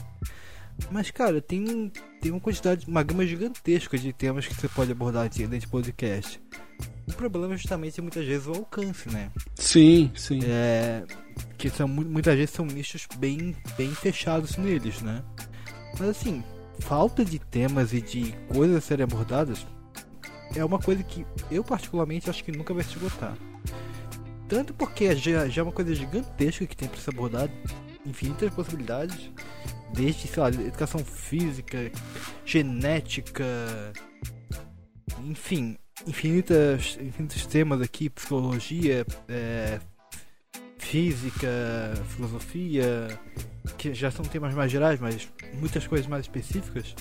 Mas, 0.91 1.11
cara, 1.11 1.41
tem, 1.41 1.69
um- 1.69 1.91
tem 2.21 2.31
uma 2.33 2.41
quantidade, 2.41 2.87
uma 2.89 3.03
gama 3.03 3.27
gigantesca 3.27 3.97
de 3.99 4.13
temas 4.13 4.47
que 4.47 4.55
você 4.55 4.69
pode 4.69 4.91
abordar 4.93 5.27
aqui 5.27 5.41
dentro 5.41 5.59
de 5.61 5.69
podcast. 5.69 6.41
O 7.07 7.13
problema 7.13 7.55
é 7.55 7.57
justamente 7.57 8.01
muitas 8.01 8.25
vezes 8.25 8.47
o 8.47 8.53
alcance, 8.53 9.09
né? 9.11 9.31
Sim, 9.55 10.11
sim. 10.15 10.41
É, 10.45 11.05
que 11.59 11.69
são 11.69 11.87
mu- 11.87 12.05
muitas 12.05 12.35
vezes 12.35 12.51
são 12.55 12.65
nichos 12.65 13.07
bem, 13.19 13.55
bem 13.77 13.95
fechados 13.95 14.57
neles, 14.57 15.03
né? 15.03 15.23
Mas 15.99 16.09
assim, 16.09 16.43
falta 16.81 17.25
de 17.25 17.39
temas 17.39 17.93
e 17.93 18.01
de 18.01 18.33
coisas 18.53 18.77
a 18.77 18.81
serem 18.81 19.05
abordadas 19.05 19.67
é 20.57 20.65
uma 20.65 20.79
coisa 20.79 21.03
que 21.03 21.25
eu 21.51 21.63
particularmente 21.63 22.31
acho 22.31 22.43
que 22.43 22.51
nunca 22.53 22.73
vai 22.73 22.83
se 22.83 22.91
esgotar. 22.97 23.37
Tanto 24.53 24.75
porque 24.75 25.17
já, 25.17 25.49
já 25.49 25.63
é 25.63 25.65
uma 25.65 25.73
coisa 25.73 25.95
gigantesca 25.95 26.67
que 26.67 26.77
tem 26.77 26.87
para 26.87 27.01
ser 27.01 27.09
abordado, 27.09 27.51
infinitas 28.05 28.53
possibilidades, 28.53 29.31
desde, 29.95 30.29
sei 30.29 30.43
lá, 30.43 30.51
educação 30.51 31.03
física, 31.03 31.91
genética, 32.45 33.47
enfim, 35.25 35.79
infinitas, 36.07 36.99
infinitos 37.01 37.47
temas 37.47 37.81
aqui, 37.81 38.11
psicologia, 38.11 39.07
é, 39.27 39.81
física, 40.77 41.49
filosofia, 42.15 43.09
que 43.79 43.95
já 43.95 44.11
são 44.11 44.23
temas 44.23 44.53
mais 44.53 44.71
gerais, 44.71 45.01
mas 45.01 45.33
muitas 45.55 45.87
coisas 45.87 46.07
mais 46.07 46.25
específicas. 46.27 46.95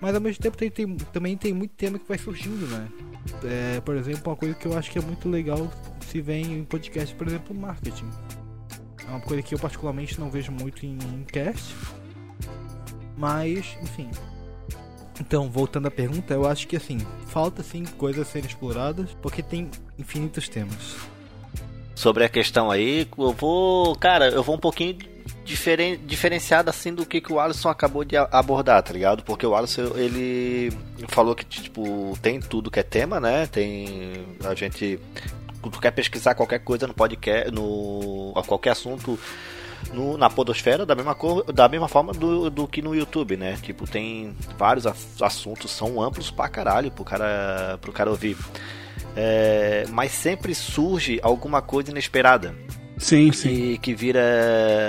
Mas 0.00 0.14
ao 0.14 0.20
mesmo 0.20 0.40
tempo 0.40 0.56
tem, 0.56 0.70
tem- 0.70 0.96
também 1.12 1.36
tem 1.36 1.52
muito 1.52 1.74
tema 1.74 1.98
que 1.98 2.06
vai 2.06 2.16
surgindo, 2.16 2.64
né? 2.68 2.88
É, 3.42 3.80
por 3.80 3.96
exemplo, 3.96 4.30
uma 4.30 4.36
coisa 4.36 4.54
que 4.54 4.66
eu 4.66 4.78
acho 4.78 4.88
que 4.88 4.98
é 5.00 5.02
muito 5.02 5.28
legal 5.28 5.68
se 6.10 6.20
vem 6.20 6.58
em 6.58 6.64
podcast, 6.64 7.14
por 7.14 7.26
exemplo, 7.28 7.54
marketing. 7.54 8.10
É 9.06 9.10
uma 9.10 9.20
coisa 9.20 9.42
que 9.42 9.54
eu 9.54 9.58
particularmente 9.58 10.18
não 10.18 10.28
vejo 10.28 10.50
muito 10.50 10.84
em, 10.84 10.98
em 10.98 11.24
cast. 11.24 11.74
Mas, 13.16 13.76
enfim. 13.80 14.10
Então, 15.20 15.48
voltando 15.48 15.86
à 15.86 15.90
pergunta, 15.90 16.34
eu 16.34 16.46
acho 16.46 16.66
que 16.66 16.76
assim, 16.76 16.98
falta 17.26 17.62
sim 17.62 17.84
coisas 17.84 18.26
a 18.26 18.30
serem 18.30 18.48
exploradas, 18.48 19.10
porque 19.22 19.42
tem 19.42 19.70
infinitos 19.98 20.48
temas. 20.48 20.96
Sobre 21.94 22.24
a 22.24 22.28
questão 22.28 22.70
aí, 22.70 23.06
eu 23.16 23.32
vou. 23.32 23.94
Cara, 23.94 24.30
eu 24.30 24.42
vou 24.42 24.56
um 24.56 24.58
pouquinho 24.58 24.96
diferen, 25.44 25.98
diferenciado 26.06 26.70
assim 26.70 26.94
do 26.94 27.04
que, 27.04 27.20
que 27.20 27.32
o 27.32 27.40
Alisson 27.40 27.68
acabou 27.68 28.04
de 28.04 28.16
abordar, 28.16 28.82
tá 28.82 28.92
ligado? 28.92 29.22
Porque 29.22 29.44
o 29.44 29.54
Alisson, 29.54 29.92
ele 29.96 30.72
falou 31.08 31.34
que, 31.34 31.44
tipo, 31.44 32.16
tem 32.22 32.40
tudo 32.40 32.70
que 32.70 32.80
é 32.80 32.82
tema, 32.82 33.20
né? 33.20 33.46
Tem. 33.46 34.24
A 34.44 34.54
gente. 34.54 34.98
Tu 35.62 35.80
quer 35.80 35.90
pesquisar 35.90 36.34
qualquer 36.34 36.60
coisa 36.60 36.86
no 36.86 36.94
podcast, 36.94 37.50
no. 37.50 38.32
a 38.36 38.42
qualquer 38.42 38.70
assunto 38.70 39.18
no- 39.92 40.16
na 40.16 40.28
podosfera 40.30 40.84
da 40.86 40.94
mesma, 40.94 41.14
cor, 41.14 41.42
da 41.52 41.68
mesma 41.68 41.88
forma 41.88 42.12
do, 42.12 42.48
do 42.50 42.66
que 42.68 42.80
no 42.82 42.94
YouTube, 42.94 43.36
né? 43.36 43.58
Tipo, 43.62 43.86
tem 43.86 44.34
vários 44.58 44.86
ass- 44.86 45.20
assuntos, 45.20 45.70
são 45.70 46.00
amplos 46.02 46.30
pra 46.30 46.48
caralho 46.48 46.90
pro 46.90 47.04
cara, 47.04 47.78
pro 47.80 47.92
cara 47.92 48.10
ouvir. 48.10 48.36
É, 49.16 49.84
mas 49.90 50.12
sempre 50.12 50.54
surge 50.54 51.18
alguma 51.22 51.60
coisa 51.60 51.90
inesperada 51.90 52.54
Sim, 52.96 53.32
sim. 53.32 53.72
e 53.72 53.78
que 53.78 53.92
vira 53.94 54.20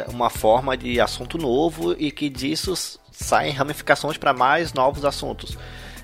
uma 0.09 0.29
forma 0.29 0.77
de 0.77 0.99
assunto 0.99 1.37
novo 1.37 1.93
e 1.97 2.11
que 2.11 2.29
disso 2.29 2.73
saem 3.11 3.51
ramificações 3.53 4.17
para 4.17 4.33
mais 4.33 4.73
novos 4.73 5.05
assuntos. 5.05 5.57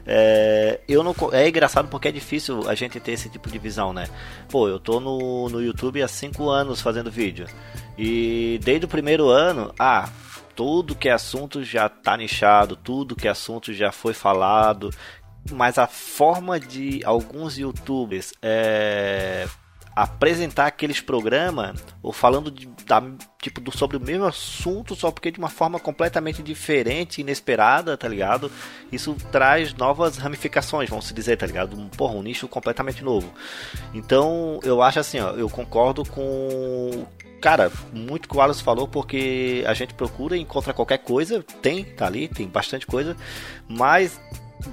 É, 0.10 0.80
eu 0.88 1.04
não, 1.04 1.14
é 1.34 1.50
engraçado 1.50 1.90
porque 1.90 2.08
é 2.08 2.12
difícil 2.12 2.70
a 2.70 2.74
gente 2.74 2.98
ter 2.98 3.12
esse 3.12 3.30
tipo 3.30 3.50
de 3.50 3.60
visão, 3.60 3.92
né? 3.92 4.08
Pô, 4.50 4.70
eu 4.70 4.80
tô 4.80 5.02
no, 5.02 5.50
no 5.50 5.62
YouTube 5.62 6.02
há 6.02 6.08
5 6.08 6.50
anos 6.50 6.80
fazendo 6.80 7.12
vídeo. 7.12 7.46
E 7.98 8.58
desde 8.64 8.86
o 8.86 8.90
primeiro 8.90 9.28
ano, 9.28 9.74
ah, 9.78 10.10
tudo 10.56 10.96
que 10.96 11.10
é 11.10 11.12
assunto 11.12 11.62
já 11.62 11.90
tá 11.90 12.16
nichado, 12.16 12.78
tudo 12.78 13.16
que 13.16 13.28
é 13.28 13.32
assunto 13.32 13.74
já 13.74 13.92
foi 13.92 14.14
falado. 14.14 14.90
Mas 15.52 15.78
a 15.78 15.88
forma 15.88 16.60
de 16.60 17.02
alguns 17.04 17.58
youtubers 17.58 18.34
é, 18.42 19.46
apresentar 19.98 20.68
aqueles 20.68 21.02
programas 21.02 21.84
ou 22.04 22.14
falando 22.14 22.52
de, 22.52 22.68
da, 22.86 23.02
tipo 23.42 23.60
do, 23.60 23.76
sobre 23.76 23.98
o 23.98 24.00
mesmo 24.00 24.26
assunto 24.26 24.96
só 24.96 25.10
porque 25.10 25.32
de 25.32 25.40
uma 25.40 25.50
forma 25.50 25.80
completamente 25.80 26.44
diferente, 26.44 27.22
inesperada, 27.22 27.98
tá 27.98 28.08
ligado? 28.08 28.52
Isso 28.92 29.18
traz 29.32 29.74
novas 29.74 30.18
ramificações, 30.18 30.88
vamos 30.88 31.12
dizer, 31.12 31.36
tá 31.38 31.48
ligado? 31.48 31.76
Um, 31.76 31.90
porra, 31.90 32.14
um 32.14 32.22
nicho 32.22 32.48
completamente 32.48 33.04
novo. 33.04 33.34
Então, 33.92 34.60
eu 34.62 34.84
acho 34.84 35.00
assim, 35.00 35.20
ó, 35.20 35.32
eu 35.32 35.50
concordo 35.50 36.06
com 36.06 37.08
Cara, 37.42 37.72
muito 37.94 38.28
que 38.28 38.36
o 38.36 38.40
Wallace 38.40 38.64
falou, 38.64 38.88
porque 38.88 39.64
a 39.68 39.74
gente 39.74 39.94
procura 39.94 40.36
e 40.36 40.42
encontra 40.42 40.74
qualquer 40.74 40.98
coisa, 40.98 41.44
tem, 41.62 41.84
tá 41.84 42.08
ali, 42.08 42.28
tem 42.28 42.48
bastante 42.48 42.88
coisa, 42.88 43.16
mas 43.68 44.20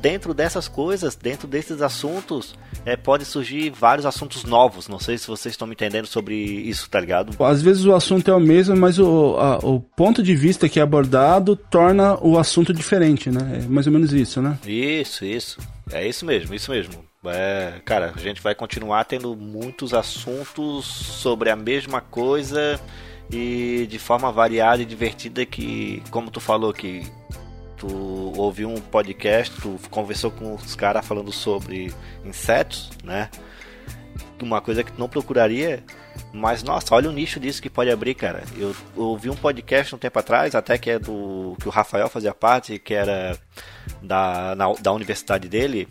dentro 0.00 0.32
dessas 0.32 0.68
coisas, 0.68 1.14
dentro 1.14 1.46
desses 1.46 1.82
assuntos, 1.82 2.54
é, 2.84 2.96
pode 2.96 3.24
surgir 3.24 3.70
vários 3.70 4.06
assuntos 4.06 4.44
novos. 4.44 4.88
Não 4.88 4.98
sei 4.98 5.18
se 5.18 5.26
vocês 5.26 5.52
estão 5.52 5.66
me 5.66 5.74
entendendo 5.74 6.06
sobre 6.06 6.34
isso, 6.34 6.88
tá 6.88 7.00
ligado? 7.00 7.42
Às 7.44 7.62
vezes 7.62 7.84
o 7.84 7.94
assunto 7.94 8.30
é 8.30 8.34
o 8.34 8.40
mesmo, 8.40 8.76
mas 8.76 8.98
o, 8.98 9.36
a, 9.38 9.58
o 9.58 9.80
ponto 9.80 10.22
de 10.22 10.34
vista 10.34 10.68
que 10.68 10.80
é 10.80 10.82
abordado 10.82 11.56
torna 11.56 12.18
o 12.22 12.38
assunto 12.38 12.72
diferente, 12.72 13.30
né? 13.30 13.62
É 13.64 13.68
mais 13.68 13.86
ou 13.86 13.92
menos 13.92 14.12
isso, 14.12 14.40
né? 14.40 14.58
Isso, 14.66 15.24
isso. 15.24 15.58
É 15.90 16.06
isso 16.06 16.24
mesmo, 16.24 16.54
isso 16.54 16.70
mesmo. 16.70 17.04
É, 17.26 17.80
cara, 17.84 18.12
a 18.14 18.20
gente 18.20 18.42
vai 18.42 18.54
continuar 18.54 19.04
tendo 19.04 19.34
muitos 19.34 19.94
assuntos 19.94 20.84
sobre 20.84 21.48
a 21.48 21.56
mesma 21.56 22.00
coisa 22.00 22.78
e 23.30 23.86
de 23.88 23.98
forma 23.98 24.30
variada 24.30 24.82
e 24.82 24.84
divertida 24.84 25.46
que, 25.46 26.02
como 26.10 26.30
tu 26.30 26.40
falou 26.40 26.72
que 26.72 27.02
tu 27.86 28.32
ouviu 28.36 28.70
um 28.70 28.80
podcast, 28.80 29.54
tu 29.60 29.78
conversou 29.90 30.30
com 30.30 30.54
os 30.54 30.74
caras 30.74 31.06
falando 31.06 31.30
sobre 31.30 31.92
insetos, 32.24 32.90
né? 33.02 33.30
Uma 34.42 34.60
coisa 34.60 34.84
que 34.84 34.92
tu 34.92 34.98
não 34.98 35.08
procuraria, 35.08 35.82
mas 36.32 36.62
nossa, 36.62 36.94
olha 36.94 37.08
o 37.08 37.12
nicho 37.12 37.40
disso 37.40 37.62
que 37.62 37.70
pode 37.70 37.90
abrir, 37.90 38.14
cara. 38.14 38.42
Eu 38.58 38.74
ouvi 38.94 39.30
um 39.30 39.36
podcast 39.36 39.94
um 39.94 39.98
tempo 39.98 40.18
atrás, 40.18 40.54
até 40.54 40.76
que 40.76 40.90
é 40.90 40.98
do 40.98 41.56
que 41.60 41.66
o 41.66 41.70
Rafael 41.70 42.10
fazia 42.10 42.34
parte, 42.34 42.78
que 42.78 42.92
era 42.92 43.38
da, 44.02 44.54
na, 44.54 44.72
da 44.74 44.92
universidade 44.92 45.48
dele. 45.48 45.88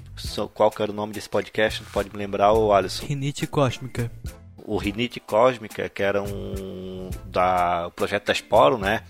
Qual 0.54 0.70
que 0.70 0.84
era 0.84 0.92
o 0.92 0.96
nome 0.96 1.14
desse 1.14 1.30
podcast? 1.30 1.84
Pode 1.92 2.12
me 2.12 2.18
lembrar, 2.18 2.54
o 2.54 2.72
Alisson? 2.72 3.06
Rinite 3.06 3.48
Cósmica. 3.48 4.12
O 4.58 4.78
Rinite 4.78 5.20
Cósmica, 5.20 5.90
que 5.90 6.04
era 6.04 6.22
um 6.22 7.10
da 7.26 7.88
o 7.88 7.92
projeto 7.92 8.28
da 8.28 8.34
Sporo, 8.34 8.78
né? 8.78 9.02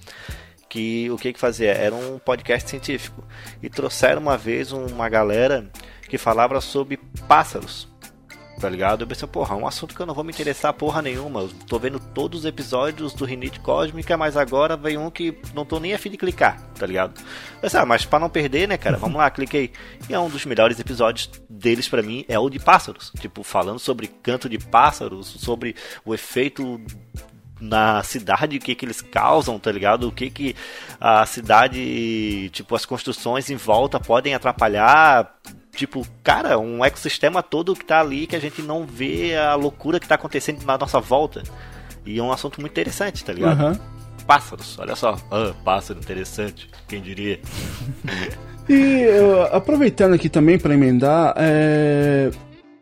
Que 0.74 1.08
o 1.12 1.18
que 1.18 1.32
que 1.32 1.40
fazia? 1.40 1.72
Era 1.72 1.94
um 1.94 2.18
podcast 2.18 2.68
científico. 2.68 3.24
E 3.62 3.70
trouxeram 3.70 4.20
uma 4.20 4.36
vez 4.36 4.72
uma 4.72 5.08
galera 5.08 5.70
que 6.10 6.18
falava 6.18 6.60
sobre 6.60 6.98
pássaros 7.28 7.88
tá 8.60 8.70
ligado? 8.70 9.02
Eu 9.02 9.08
pensei, 9.08 9.28
porra, 9.28 9.56
é 9.56 9.58
um 9.58 9.68
assunto 9.68 9.94
que 9.94 10.02
eu 10.02 10.06
não 10.06 10.14
vou 10.14 10.24
me 10.24 10.32
interessar 10.32 10.74
porra 10.74 11.02
nenhuma. 11.02 11.42
Eu 11.42 11.50
tô 11.68 11.78
vendo 11.78 12.00
todos 12.00 12.42
os 12.42 12.46
episódios 12.46 13.14
do 13.14 13.26
Rinite 13.26 13.60
Cósmica, 13.60 14.16
mas 14.16 14.38
agora 14.38 14.78
vem 14.78 14.98
um 14.98 15.12
que 15.12 15.38
não 15.54 15.66
tô 15.66 15.80
nem 15.80 15.94
afim 15.94 16.10
de 16.10 16.18
clicar, 16.18 16.62
tá 16.80 16.86
ligado? 16.86 17.20
Pensei, 17.60 17.80
ah, 17.80 17.86
mas 17.86 18.06
pra 18.06 18.20
não 18.20 18.30
perder, 18.30 18.68
né, 18.68 18.78
cara, 18.78 18.96
vamos 18.96 19.18
lá, 19.18 19.30
cliquei. 19.30 19.74
E 20.10 20.14
é 20.14 20.20
um 20.20 20.30
dos 20.30 20.46
melhores 20.46 20.80
episódios 20.80 21.30
deles 21.50 21.90
para 21.90 22.02
mim, 22.02 22.24
é 22.30 22.40
o 22.40 22.50
de 22.50 22.60
pássaros. 22.60 23.12
Tipo, 23.20 23.44
falando 23.44 23.80
sobre 23.80 24.08
canto 24.08 24.48
de 24.48 24.58
pássaros, 24.58 25.28
sobre 25.28 25.76
o 26.06 26.14
efeito 26.14 26.80
na 27.64 28.04
cidade, 28.04 28.58
o 28.58 28.60
que 28.60 28.76
que 28.76 28.86
eles 28.86 29.02
causam, 29.02 29.58
tá 29.58 29.72
ligado? 29.72 30.08
O 30.08 30.12
que 30.12 30.30
que 30.30 30.56
a 31.00 31.26
cidade, 31.26 32.50
tipo, 32.52 32.76
as 32.76 32.86
construções 32.86 33.50
em 33.50 33.56
volta 33.56 34.00
podem 34.00 34.36
atrapalhar 34.36 35.34
Tipo, 35.76 36.06
cara, 36.22 36.60
um 36.60 36.86
ecossistema 36.86 37.42
todo 37.42 37.76
que 37.76 37.84
tá 37.84 38.00
ali 38.00 38.28
que 38.28 38.36
a 38.36 38.40
gente 38.40 38.62
não 38.62 38.86
vê 38.86 39.36
a 39.36 39.56
loucura 39.56 40.00
que 40.00 40.08
tá 40.08 40.14
acontecendo 40.14 40.64
na 40.64 40.78
nossa 40.78 41.00
volta. 41.00 41.42
E 42.06 42.20
é 42.20 42.22
um 42.22 42.32
assunto 42.32 42.62
muito 42.62 42.74
interessante, 42.74 43.26
tá 43.26 43.34
ligado? 43.34 43.60
Uhum. 43.60 43.80
Pássaros, 44.28 44.78
olha 44.78 44.96
só. 44.96 45.18
Ah, 45.32 45.52
pássaro 45.66 46.00
interessante, 46.00 46.70
quem 46.88 47.02
diria. 47.02 47.40
e 48.70 49.08
aproveitando 49.52 50.14
aqui 50.14 50.30
também 50.30 50.60
para 50.60 50.76
emendar, 50.76 51.34
é... 51.38 52.30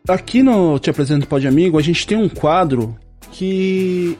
aqui 0.06 0.42
no 0.42 0.78
Te 0.78 0.90
Apresento 0.90 1.26
Pode 1.26 1.48
Amigo, 1.48 1.78
a 1.78 1.82
gente 1.82 2.06
tem 2.06 2.18
um 2.18 2.28
quadro 2.28 2.94
que 3.30 4.18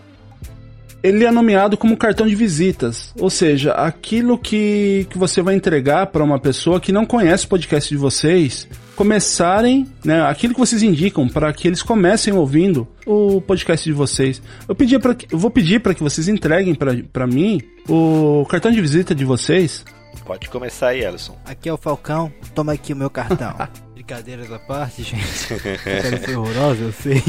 ele 1.03 1.25
é 1.25 1.31
nomeado 1.31 1.77
como 1.77 1.97
cartão 1.97 2.27
de 2.27 2.35
visitas, 2.35 3.12
ou 3.19 3.29
seja, 3.29 3.73
aquilo 3.73 4.38
que, 4.38 5.07
que 5.11 5.19
você 5.19 5.43
vai 5.43 5.55
entregar 5.55 6.07
para 6.07 6.23
uma 6.23 6.38
pessoa 6.38 6.81
que 6.81 6.93
não 6.93 7.05
conhece 7.05 7.45
o 7.45 7.49
podcast 7.49 7.88
de 7.88 7.97
vocês, 7.97 8.69
começarem, 8.95 9.88
né, 10.05 10.23
aquilo 10.23 10.55
que 10.55 10.61
vocês 10.61 10.83
indicam 10.83 11.29
para 11.29 11.53
que 11.53 11.67
eles 11.67 11.83
comecem 11.83 12.33
ouvindo 12.33 12.87
o 13.05 13.41
podcast 13.41 13.85
de 13.85 13.93
vocês. 13.93 14.41
Eu 14.69 14.75
pedi 14.75 14.99
para 14.99 15.17
eu 15.31 15.38
vou 15.38 15.51
pedir 15.51 15.81
para 15.81 15.95
que 15.95 16.03
vocês 16.03 16.29
entreguem 16.29 16.75
para 16.75 17.27
mim 17.27 17.61
o 17.88 18.47
cartão 18.49 18.71
de 18.71 18.81
visita 18.81 19.15
de 19.15 19.25
vocês. 19.25 19.85
Pode 20.25 20.49
começar 20.49 20.88
aí, 20.88 21.03
Ellison. 21.03 21.37
Aqui 21.45 21.69
é 21.69 21.73
o 21.73 21.77
Falcão, 21.77 22.33
toma 22.55 22.73
aqui 22.75 22.93
o 22.93 22.97
meu 22.97 23.11
cartão. 23.11 23.57
Brincadeiras 23.93 24.53
à 24.53 24.59
parte, 24.59 25.03
gente. 25.03 25.23
Foi 26.25 26.37
horrorosa, 26.37 26.83
eu 26.83 26.93
sei. 26.93 27.23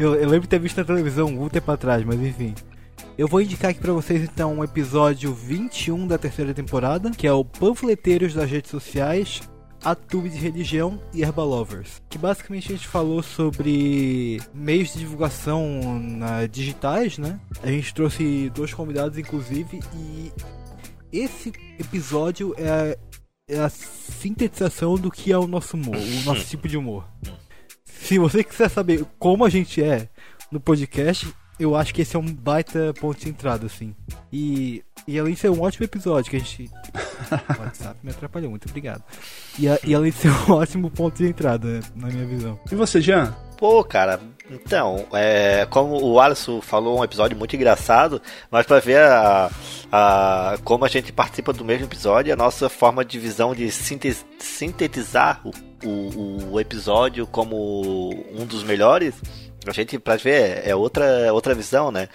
Eu, 0.00 0.14
eu 0.14 0.28
lembro 0.28 0.42
de 0.42 0.48
ter 0.48 0.58
visto 0.58 0.78
na 0.78 0.84
televisão 0.84 1.26
um 1.26 1.48
tempo 1.48 1.70
atrás, 1.70 2.04
mas 2.04 2.20
enfim. 2.20 2.54
Eu 3.18 3.26
vou 3.26 3.40
indicar 3.40 3.72
aqui 3.72 3.80
para 3.80 3.92
vocês 3.92 4.22
então 4.22 4.60
o 4.60 4.64
episódio 4.64 5.34
21 5.34 6.06
da 6.06 6.16
terceira 6.16 6.54
temporada, 6.54 7.10
que 7.10 7.26
é 7.26 7.32
o 7.32 7.44
Panfleteiros 7.44 8.32
das 8.32 8.48
redes 8.48 8.70
sociais, 8.70 9.40
a 9.82 9.92
Tube 9.92 10.30
de 10.30 10.38
Religião 10.38 11.02
e 11.12 11.22
Herbalovers. 11.22 12.00
Que 12.08 12.16
basicamente 12.16 12.72
a 12.72 12.76
gente 12.76 12.86
falou 12.86 13.20
sobre 13.20 14.40
meios 14.54 14.92
de 14.92 15.00
divulgação 15.00 15.98
na, 15.98 16.46
digitais, 16.46 17.18
né? 17.18 17.40
A 17.60 17.66
gente 17.66 17.92
trouxe 17.92 18.50
dois 18.50 18.72
convidados, 18.72 19.18
inclusive, 19.18 19.80
e 19.96 20.32
esse 21.12 21.52
episódio 21.76 22.54
é, 22.56 22.96
é 23.48 23.58
a 23.58 23.68
sintetização 23.68 24.94
do 24.94 25.10
que 25.10 25.32
é 25.32 25.36
o 25.36 25.48
nosso 25.48 25.76
humor, 25.76 25.96
o 25.96 26.24
nosso 26.24 26.46
tipo 26.46 26.68
de 26.68 26.76
humor. 26.76 27.04
Se 27.84 28.16
você 28.16 28.44
quiser 28.44 28.70
saber 28.70 29.04
como 29.18 29.44
a 29.44 29.50
gente 29.50 29.82
é 29.82 30.08
no 30.52 30.60
podcast, 30.60 31.26
eu 31.58 31.74
acho 31.74 31.92
que 31.94 32.02
esse 32.02 32.16
é 32.16 32.18
um 32.18 32.32
baita 32.32 32.92
ponto 33.00 33.18
de 33.18 33.28
entrada, 33.28 33.66
assim. 33.66 33.94
E, 34.32 34.82
e 35.06 35.18
além 35.18 35.34
de 35.34 35.40
ser 35.40 35.50
um 35.50 35.60
ótimo 35.60 35.84
episódio, 35.84 36.30
que 36.30 36.36
a 36.36 36.38
gente. 36.38 36.70
o 37.58 37.62
WhatsApp 37.62 37.98
me 38.02 38.10
atrapalhou, 38.10 38.50
muito 38.50 38.68
obrigado. 38.68 39.02
E, 39.58 39.68
a, 39.68 39.78
e 39.84 39.94
além 39.94 40.10
de 40.10 40.16
ser 40.16 40.30
um 40.30 40.52
ótimo 40.54 40.90
ponto 40.90 41.16
de 41.16 41.26
entrada, 41.26 41.80
na 41.96 42.08
minha 42.08 42.26
visão. 42.26 42.58
E 42.70 42.74
você, 42.74 43.00
Jean? 43.00 43.34
Pô, 43.56 43.82
cara, 43.82 44.20
então, 44.48 45.04
é, 45.12 45.66
como 45.68 46.00
o 46.00 46.20
Alisson 46.20 46.60
falou, 46.60 47.00
um 47.00 47.04
episódio 47.04 47.36
muito 47.36 47.56
engraçado, 47.56 48.22
mas 48.50 48.64
para 48.64 48.78
ver 48.78 49.00
a, 49.00 49.50
a, 49.90 50.58
como 50.62 50.84
a 50.84 50.88
gente 50.88 51.12
participa 51.12 51.52
do 51.52 51.64
mesmo 51.64 51.86
episódio, 51.86 52.32
a 52.32 52.36
nossa 52.36 52.68
forma 52.68 53.04
de 53.04 53.18
visão 53.18 53.54
de 53.54 53.68
sintetizar 53.70 55.42
o, 55.44 55.50
o, 55.84 56.52
o 56.52 56.60
episódio 56.60 57.26
como 57.26 58.10
um 58.32 58.46
dos 58.46 58.62
melhores 58.62 59.14
a 59.70 59.74
gente, 59.74 59.98
pra 59.98 60.16
ver, 60.16 60.62
é 60.66 60.74
outra, 60.74 61.32
outra 61.32 61.54
visão, 61.54 61.90
né? 61.90 62.08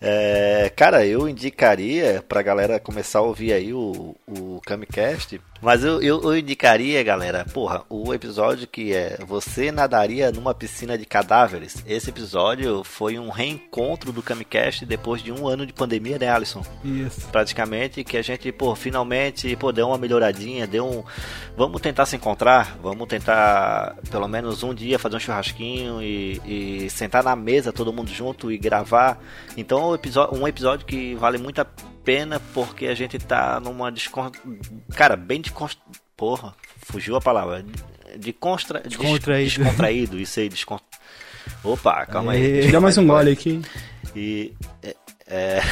É, 0.00 0.70
cara, 0.76 1.06
eu 1.06 1.28
indicaria 1.28 2.22
pra 2.28 2.42
galera 2.42 2.78
começar 2.78 3.20
a 3.20 3.22
ouvir 3.22 3.52
aí 3.52 3.72
o, 3.72 4.14
o 4.26 4.60
Camicast 4.66 5.40
mas 5.60 5.84
eu, 5.84 6.00
eu, 6.02 6.22
eu, 6.22 6.36
indicaria, 6.36 7.02
galera, 7.02 7.44
porra, 7.52 7.82
o 7.88 8.12
episódio 8.12 8.66
que 8.66 8.92
é 8.92 9.18
Você 9.26 9.72
nadaria 9.72 10.30
numa 10.30 10.54
piscina 10.54 10.96
de 10.98 11.04
cadáveres. 11.04 11.82
Esse 11.86 12.10
episódio 12.10 12.84
foi 12.84 13.18
um 13.18 13.30
reencontro 13.30 14.12
do 14.12 14.22
Camicast 14.22 14.84
depois 14.84 15.22
de 15.22 15.32
um 15.32 15.46
ano 15.48 15.66
de 15.66 15.72
pandemia, 15.72 16.18
né, 16.18 16.28
Alisson? 16.28 16.64
Isso. 16.84 17.28
Praticamente, 17.28 18.04
que 18.04 18.16
a 18.16 18.22
gente, 18.22 18.50
pô, 18.52 18.74
finalmente, 18.74 19.54
pô, 19.56 19.72
deu 19.72 19.88
uma 19.88 19.98
melhoradinha, 19.98 20.66
deu 20.66 20.86
um. 20.86 21.04
Vamos 21.56 21.80
tentar 21.80 22.06
se 22.06 22.16
encontrar, 22.16 22.76
vamos 22.82 23.08
tentar 23.08 23.96
pelo 24.10 24.28
menos 24.28 24.62
um 24.62 24.74
dia 24.74 24.98
fazer 24.98 25.16
um 25.16 25.20
churrasquinho 25.20 26.02
e, 26.02 26.84
e 26.84 26.90
sentar 26.90 27.22
na 27.22 27.34
mesa 27.34 27.72
todo 27.72 27.92
mundo 27.92 28.10
junto 28.10 28.52
e 28.52 28.58
gravar. 28.58 29.18
Então, 29.56 29.90
um 29.90 29.94
episódio, 29.94 30.38
um 30.38 30.46
episódio 30.46 30.86
que 30.86 31.14
vale 31.14 31.38
muito 31.38 31.60
a 31.60 31.66
pena 32.06 32.40
porque 32.54 32.86
a 32.86 32.94
gente 32.94 33.18
tá 33.18 33.58
numa 33.60 33.90
descon... 33.90 34.30
cara, 34.94 35.16
bem 35.16 35.40
desconst... 35.40 35.78
porra, 36.16 36.54
fugiu 36.78 37.16
a 37.16 37.20
palavra. 37.20 37.64
De 38.16 38.32
constra... 38.32 38.80
descontraído. 38.80 39.64
descontraído, 39.64 40.18
isso 40.20 40.38
aí, 40.40 40.48
descon... 40.48 40.78
Opa, 41.62 42.06
calma 42.06 42.32
aí. 42.32 42.70
Dá 42.70 42.80
mais 42.80 42.96
um 42.96 43.06
gole 43.06 43.32
aqui. 43.32 43.60
E 44.14 44.54
é, 44.82 44.96
é... 45.26 45.60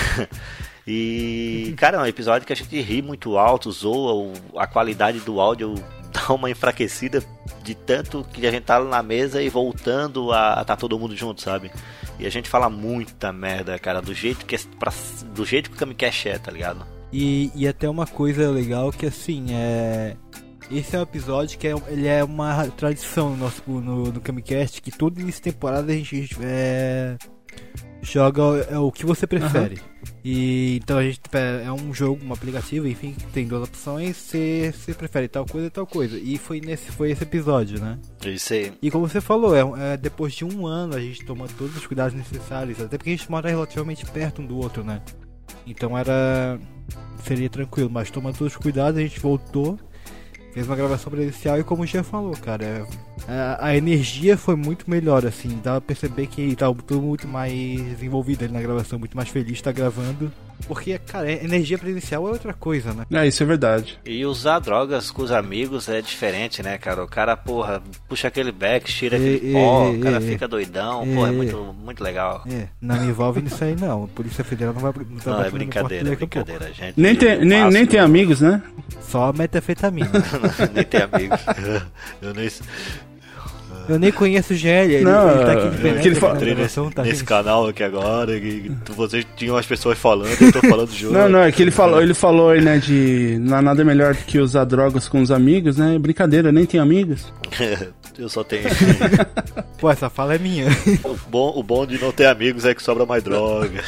E, 0.86 1.74
cara, 1.78 1.96
é 1.96 2.00
um 2.00 2.06
episódio 2.06 2.46
que 2.46 2.52
a 2.52 2.56
gente 2.56 2.78
ri 2.78 3.00
muito 3.00 3.38
alto, 3.38 3.72
zoa, 3.72 4.34
a 4.56 4.66
qualidade 4.66 5.18
do 5.20 5.40
áudio 5.40 5.74
dá 6.12 6.34
uma 6.34 6.50
enfraquecida 6.50 7.24
de 7.62 7.74
tanto 7.74 8.22
que 8.32 8.46
a 8.46 8.50
gente 8.50 8.64
tá 8.64 8.78
na 8.80 9.02
mesa 9.02 9.42
e 9.42 9.48
voltando 9.48 10.30
a, 10.30 10.60
a 10.60 10.64
tá 10.64 10.76
todo 10.76 10.98
mundo 10.98 11.16
junto, 11.16 11.40
sabe? 11.40 11.70
E 12.18 12.26
a 12.26 12.30
gente 12.30 12.48
fala 12.48 12.68
muita 12.70 13.32
merda, 13.32 13.78
cara, 13.78 14.00
do 14.00 14.14
jeito 14.14 14.46
que, 14.46 14.54
é 14.54 14.58
pra, 14.78 14.92
do 15.34 15.44
jeito 15.44 15.70
que 15.70 15.76
o 15.76 15.78
Camicast 15.78 16.28
é, 16.28 16.38
tá 16.38 16.50
ligado? 16.50 16.86
E, 17.12 17.50
e 17.54 17.66
até 17.66 17.88
uma 17.88 18.06
coisa 18.06 18.50
legal 18.50 18.90
que 18.90 19.06
assim, 19.06 19.46
é. 19.50 20.16
Esse 20.70 20.96
é 20.96 20.98
um 20.98 21.02
episódio 21.02 21.58
que 21.58 21.68
é, 21.68 21.74
ele 21.88 22.06
é 22.06 22.24
uma 22.24 22.66
tradição 22.68 23.30
no 23.30 23.36
nosso 23.36 23.62
no, 23.66 24.10
no 24.10 24.20
Camicast, 24.20 24.80
que 24.80 24.90
toda 24.90 25.20
início 25.20 25.42
de 25.42 25.52
temporada 25.52 25.92
a 25.92 25.94
gente 25.94 26.36
é, 26.40 27.16
joga 28.02 28.42
é, 28.70 28.78
o 28.78 28.90
que 28.90 29.04
você 29.04 29.26
prefere. 29.26 29.80
E 30.24 30.76
então 30.82 30.98
a 30.98 31.02
gente 31.02 31.20
é 31.64 31.70
um 31.72 31.92
jogo, 31.92 32.24
um 32.24 32.32
aplicativo, 32.32 32.86
enfim, 32.88 33.12
que 33.12 33.26
tem 33.26 33.46
duas 33.46 33.62
opções, 33.64 34.16
você, 34.16 34.72
você 34.74 34.94
prefere 34.94 35.28
tal 35.28 35.44
coisa 35.46 35.66
e 35.66 35.70
tal 35.70 35.86
coisa. 35.86 36.18
E 36.18 36.38
foi 36.38 36.60
nesse 36.60 36.90
foi 36.90 37.10
esse 37.10 37.22
episódio, 37.22 37.80
né? 37.80 37.98
Isso 38.24 38.52
aí. 38.52 38.72
E 38.80 38.90
como 38.90 39.08
você 39.08 39.20
falou, 39.20 39.54
é, 39.54 39.94
é 39.94 39.96
depois 39.96 40.32
de 40.32 40.44
um 40.44 40.66
ano 40.66 40.94
a 40.94 41.00
gente 41.00 41.24
toma 41.24 41.46
todos 41.58 41.76
os 41.76 41.86
cuidados 41.86 42.14
necessários, 42.14 42.80
até 42.80 42.96
porque 42.96 43.10
a 43.10 43.16
gente 43.16 43.30
mora 43.30 43.48
relativamente 43.48 44.04
perto 44.06 44.42
um 44.42 44.46
do 44.46 44.56
outro, 44.56 44.82
né? 44.82 45.02
Então 45.66 45.96
era 45.96 46.58
seria 47.22 47.48
tranquilo, 47.48 47.90
mas 47.90 48.10
tomando 48.10 48.36
todos 48.36 48.54
os 48.54 48.60
cuidados, 48.60 48.98
a 48.98 49.02
gente 49.02 49.18
voltou, 49.18 49.78
fez 50.54 50.68
uma 50.68 50.76
gravação 50.76 51.10
presencial 51.10 51.58
e 51.58 51.64
como 51.64 51.82
o 51.82 51.86
Jean 51.86 52.04
falou, 52.04 52.32
cara, 52.36 52.86
a, 53.26 53.66
a 53.66 53.76
energia 53.76 54.38
foi 54.38 54.54
muito 54.54 54.88
melhor, 54.88 55.26
assim, 55.26 55.58
dá 55.62 55.72
pra 55.72 55.80
perceber 55.80 56.28
que 56.28 56.54
tá 56.54 56.72
tudo 56.72 57.02
muito 57.02 57.26
mais 57.26 58.00
envolvido 58.00 58.44
ali 58.44 58.52
na 58.52 58.62
gravação, 58.62 58.96
muito 58.96 59.16
mais 59.16 59.28
feliz 59.28 59.48
de 59.48 59.52
estar 59.54 59.72
gravando. 59.72 60.32
Porque, 60.66 60.98
cara, 60.98 61.30
energia 61.30 61.76
presencial 61.76 62.26
é 62.26 62.30
outra 62.30 62.54
coisa, 62.54 62.92
né? 62.94 63.04
É, 63.12 63.26
isso 63.26 63.42
é 63.42 63.46
verdade. 63.46 63.98
E 64.04 64.24
usar 64.24 64.60
drogas 64.60 65.10
com 65.10 65.22
os 65.22 65.30
amigos 65.30 65.88
é 65.88 66.00
diferente, 66.00 66.62
né, 66.62 66.78
cara? 66.78 67.04
O 67.04 67.08
cara, 67.08 67.36
porra, 67.36 67.82
puxa 68.08 68.28
aquele 68.28 68.50
back, 68.50 68.90
tira 68.90 69.16
aquele 69.16 69.50
E- 69.50 69.52
pó, 69.52 69.90
e- 69.90 69.96
o 69.96 70.00
cara 70.00 70.18
e- 70.18 70.26
fica 70.26 70.48
doidão, 70.48 71.04
e- 71.06 71.14
porra, 71.14 71.28
é 71.28 71.32
muito, 71.32 71.74
muito 71.84 72.02
legal. 72.02 72.42
É, 72.50 72.68
não 72.80 72.96
me 72.98 73.08
envolve 73.08 73.42
nisso 73.42 73.62
aí 73.62 73.76
não. 73.78 74.06
Polícia 74.08 74.42
Federal 74.42 74.72
não 74.72 74.80
vai 74.80 74.92
não 75.10 75.18
tá 75.18 75.30
Não, 75.32 75.44
é 75.44 75.50
brincadeira, 75.50 76.08
é 76.08 76.12
a 76.12 76.16
brincadeira, 76.16 76.72
gente. 76.72 76.94
Nem 76.98 77.14
tem, 77.14 77.44
nem, 77.44 77.70
nem 77.70 77.86
tem 77.86 78.00
amigos, 78.00 78.40
né? 78.40 78.62
Só 79.02 79.32
metafetamina. 79.32 80.10
nem 80.72 80.84
tem 80.84 81.02
amigos. 81.02 81.40
eu 82.22 82.32
nem 82.32 82.48
Eu 83.88 83.98
nem 83.98 84.10
conheço 84.12 84.52
o 84.52 84.56
GL, 84.56 84.68
ele, 84.94 85.04
Não, 85.04 85.30
ele 85.30 85.44
tá 85.44 85.52
aqui 85.52 85.68
de 85.68 85.76
é, 85.76 85.78
Beneca 85.82 86.00
que 86.00 86.08
ele 86.08 86.14
fala- 86.14 86.34
nesse, 86.34 86.44
gravação, 86.46 86.90
tá 86.90 87.02
nesse 87.02 87.16
gente? 87.18 87.26
canal 87.26 87.66
aqui 87.68 87.82
agora, 87.82 88.40
que 88.40 88.70
vocês 88.96 89.26
tinham 89.36 89.56
as 89.56 89.66
pessoas 89.66 89.98
falando, 89.98 90.30
eu 90.40 90.52
tô 90.52 90.60
falando 90.68 90.90
junto. 90.92 91.12
Não, 91.12 91.28
não, 91.28 91.40
é 91.40 91.52
que 91.52 91.62
ele 91.62 91.70
falou, 91.70 92.00
ele 92.02 92.14
falou 92.14 92.50
aí, 92.50 92.60
né, 92.60 92.78
de 92.78 93.36
nada 93.40 93.84
melhor 93.84 94.14
do 94.14 94.24
que 94.24 94.38
usar 94.38 94.64
drogas 94.64 95.08
com 95.08 95.20
os 95.20 95.30
amigos, 95.30 95.76
né? 95.76 95.98
Brincadeira, 95.98 96.50
nem 96.50 96.64
tem 96.64 96.80
amigos. 96.80 97.32
eu 98.18 98.28
só 98.28 98.44
tenho. 98.44 98.64
Pô, 99.78 99.90
essa 99.90 100.08
fala 100.08 100.34
é 100.34 100.38
minha. 100.38 100.66
o, 101.04 101.16
bom, 101.28 101.52
o 101.56 101.62
bom 101.62 101.86
de 101.86 102.00
não 102.00 102.12
ter 102.12 102.26
amigos 102.26 102.64
é 102.64 102.74
que 102.74 102.82
sobra 102.82 103.04
mais 103.04 103.22
droga. 103.22 103.82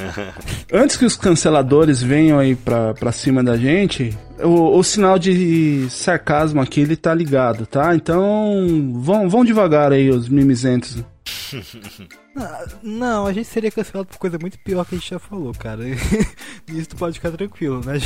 Antes 0.72 0.96
que 0.96 1.04
os 1.04 1.16
canceladores 1.16 2.02
venham 2.02 2.38
aí 2.38 2.54
pra, 2.54 2.94
pra 2.94 3.12
cima 3.12 3.42
da 3.42 3.56
gente, 3.56 4.16
o, 4.42 4.78
o 4.78 4.82
sinal 4.84 5.18
de 5.18 5.86
sarcasmo 5.90 6.60
aqui, 6.60 6.80
ele 6.80 6.96
tá 6.96 7.14
ligado, 7.14 7.66
tá? 7.66 7.94
Então, 7.94 8.92
vão, 8.94 9.28
vão 9.28 9.44
devagar 9.44 9.92
aí, 9.92 10.10
os 10.10 10.28
mimizentos. 10.28 11.02
Ah, 12.36 12.64
Não, 12.82 13.26
a 13.26 13.32
gente 13.32 13.46
seria 13.46 13.70
cancelado 13.70 14.08
por 14.08 14.18
coisa 14.18 14.38
muito 14.40 14.58
pior 14.58 14.84
que 14.84 14.94
a 14.94 14.98
gente 14.98 15.10
já 15.10 15.18
falou, 15.18 15.52
cara. 15.52 15.82
Nisso 16.68 16.90
tu 16.90 16.96
pode 16.96 17.14
ficar 17.14 17.30
tranquilo, 17.30 17.80
né? 17.84 17.98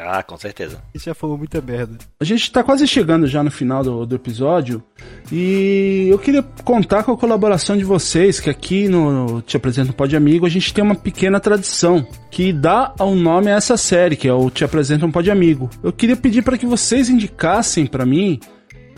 Ah, 0.00 0.22
com 0.22 0.36
certeza. 0.38 0.82
A 0.94 0.96
gente 0.96 1.06
já 1.06 1.14
falou 1.14 1.36
muita 1.36 1.60
merda. 1.60 1.98
A 2.20 2.24
gente 2.24 2.50
tá 2.50 2.62
quase 2.62 2.86
chegando 2.86 3.26
já 3.26 3.42
no 3.42 3.50
final 3.50 3.82
do, 3.82 4.06
do 4.06 4.14
episódio 4.14 4.82
e 5.30 6.06
eu 6.08 6.18
queria 6.18 6.42
contar 6.64 7.02
com 7.02 7.12
a 7.12 7.16
colaboração 7.16 7.76
de 7.76 7.84
vocês, 7.84 8.38
que 8.38 8.48
aqui 8.48 8.88
no 8.88 9.42
Te 9.42 9.56
Apresento 9.56 9.90
um 9.90 9.92
Pode 9.92 10.16
Amigo 10.16 10.46
a 10.46 10.48
gente 10.48 10.72
tem 10.72 10.82
uma 10.82 10.94
pequena 10.94 11.40
tradição 11.40 12.06
que 12.30 12.52
dá 12.52 12.94
ao 12.98 13.14
nome 13.14 13.50
a 13.50 13.56
essa 13.56 13.76
série, 13.76 14.16
que 14.16 14.28
é 14.28 14.32
o 14.32 14.50
Te 14.50 14.64
Apresento 14.64 15.04
um 15.04 15.10
Pode 15.10 15.30
Amigo. 15.30 15.68
Eu 15.82 15.92
queria 15.92 16.16
pedir 16.16 16.42
para 16.42 16.56
que 16.56 16.66
vocês 16.66 17.10
indicassem 17.10 17.86
para 17.86 18.06
mim 18.06 18.38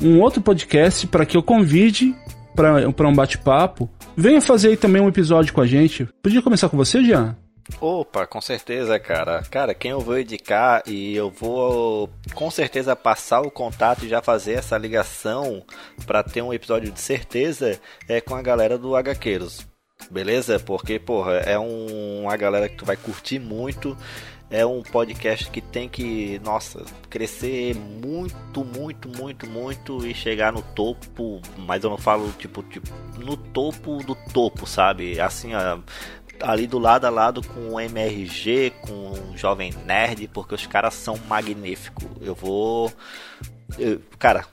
um 0.02 0.20
outro 0.20 0.40
podcast 0.40 1.06
para 1.06 1.26
que 1.26 1.36
eu 1.36 1.42
convide 1.42 2.14
para 2.54 3.08
um 3.08 3.14
bate-papo. 3.14 3.90
Venha 4.16 4.40
fazer 4.40 4.68
aí 4.68 4.76
também 4.76 5.00
um 5.00 5.08
episódio 5.08 5.52
com 5.52 5.60
a 5.60 5.66
gente. 5.66 6.06
Podia 6.22 6.42
começar 6.42 6.68
com 6.68 6.76
você, 6.76 7.02
Jean? 7.02 7.36
Opa, 7.78 8.26
com 8.26 8.40
certeza, 8.40 8.98
cara. 8.98 9.42
Cara, 9.50 9.74
quem 9.74 9.90
eu 9.90 10.00
vou 10.00 10.18
indicar 10.18 10.82
e 10.86 11.14
eu 11.14 11.30
vou 11.30 12.08
com 12.34 12.50
certeza 12.50 12.96
passar 12.96 13.40
o 13.40 13.50
contato 13.50 14.04
e 14.04 14.08
já 14.08 14.22
fazer 14.22 14.54
essa 14.54 14.78
ligação 14.78 15.62
pra 16.06 16.22
ter 16.22 16.42
um 16.42 16.52
episódio 16.52 16.90
de 16.90 17.00
certeza 17.00 17.78
é 18.08 18.20
com 18.20 18.34
a 18.34 18.42
galera 18.42 18.78
do 18.78 18.94
HQueiros. 18.96 19.66
Beleza? 20.10 20.58
Porque, 20.58 20.98
porra, 20.98 21.34
é 21.38 21.58
um, 21.58 22.22
uma 22.22 22.36
galera 22.36 22.68
que 22.68 22.76
tu 22.76 22.84
vai 22.84 22.96
curtir 22.96 23.38
muito. 23.38 23.96
É 24.52 24.66
um 24.66 24.82
podcast 24.82 25.48
que 25.48 25.60
tem 25.60 25.88
que, 25.88 26.40
nossa, 26.42 26.84
crescer 27.08 27.72
muito, 27.76 28.64
muito, 28.64 29.08
muito, 29.08 29.46
muito 29.48 30.04
e 30.04 30.12
chegar 30.12 30.52
no 30.52 30.60
topo. 30.60 31.40
Mas 31.56 31.84
eu 31.84 31.90
não 31.90 31.98
falo, 31.98 32.32
tipo, 32.32 32.60
tipo 32.64 32.88
no 33.18 33.36
topo 33.36 34.02
do 34.02 34.16
topo, 34.32 34.66
sabe? 34.66 35.20
Assim, 35.20 35.54
ó, 35.54 35.78
ali 36.42 36.66
do 36.66 36.78
lado 36.78 37.06
a 37.06 37.10
lado 37.10 37.42
com 37.46 37.74
o 37.74 37.80
MRG, 37.80 38.72
com 38.82 39.10
o 39.32 39.36
Jovem 39.36 39.72
Nerd, 39.84 40.28
porque 40.28 40.54
os 40.54 40.66
caras 40.66 40.94
são 40.94 41.16
magníficos. 41.28 42.06
Eu 42.20 42.34
vou. 42.34 42.92
eu- 43.78 44.00
cara, 44.18 44.44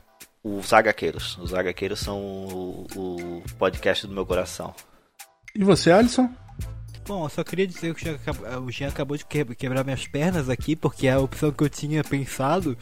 os 0.43 0.71
HQueiros. 0.73 1.37
Os 1.37 1.53
HQueiros 1.53 1.99
são 1.99 2.19
o, 2.19 2.87
o 2.95 3.43
podcast 3.57 4.05
do 4.07 4.13
meu 4.13 4.25
coração. 4.25 4.73
E 5.55 5.63
você, 5.63 5.91
Alisson? 5.91 6.29
Bom, 7.07 7.23
eu 7.23 7.29
só 7.29 7.41
queria 7.41 7.65
dizer 7.65 7.95
que 7.95 8.09
o 8.09 8.69
Jean, 8.69 8.89
acabou 8.89 9.15
de 9.15 9.25
que- 9.25 9.45
quebrar 9.55 9.85
minhas 9.85 10.05
pernas 10.05 10.49
aqui, 10.49 10.75
porque 10.75 11.07
é 11.07 11.13
a 11.13 11.19
opção 11.19 11.53
que 11.53 11.63
eu 11.63 11.69
tinha 11.69 12.03
pensado. 12.03 12.77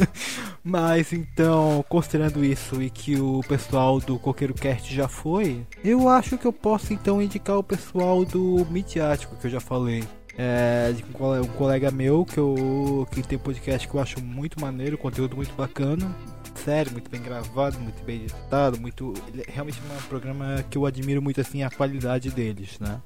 Mas 0.64 1.12
então, 1.12 1.84
considerando 1.86 2.42
isso 2.42 2.82
e 2.82 2.88
que 2.88 3.20
o 3.20 3.42
pessoal 3.46 4.00
do 4.00 4.18
Coqueiro 4.18 4.54
Cast 4.54 4.94
já 4.94 5.08
foi, 5.08 5.66
eu 5.84 6.08
acho 6.08 6.38
que 6.38 6.46
eu 6.46 6.52
posso 6.54 6.94
então 6.94 7.20
indicar 7.20 7.58
o 7.58 7.62
pessoal 7.62 8.24
do 8.24 8.66
Midiático, 8.70 9.36
que 9.36 9.46
eu 9.46 9.50
já 9.50 9.60
falei. 9.60 10.04
É, 10.38 10.92
de 10.92 11.04
um 11.04 11.40
um 11.42 11.46
colega 11.48 11.90
meu 11.90 12.24
que, 12.24 12.38
eu, 12.38 13.06
que 13.10 13.22
tem 13.22 13.36
podcast 13.38 13.86
que 13.86 13.94
eu 13.94 14.00
acho 14.00 14.22
muito 14.24 14.58
maneiro, 14.58 14.96
conteúdo 14.96 15.36
muito 15.36 15.52
bacana. 15.54 16.16
Sério, 16.64 16.92
muito 16.92 17.10
bem 17.10 17.20
gravado, 17.22 17.78
muito 17.78 18.02
bem 18.04 18.22
editado, 18.22 18.80
muito. 18.80 19.14
ele 19.28 19.42
é 19.46 19.50
realmente 19.50 19.78
um 19.80 20.08
programa 20.08 20.64
que 20.68 20.76
eu 20.76 20.84
admiro 20.84 21.20
muito 21.22 21.40
assim 21.40 21.62
a 21.62 21.70
qualidade 21.70 22.30
deles, 22.30 22.78
né? 22.78 23.00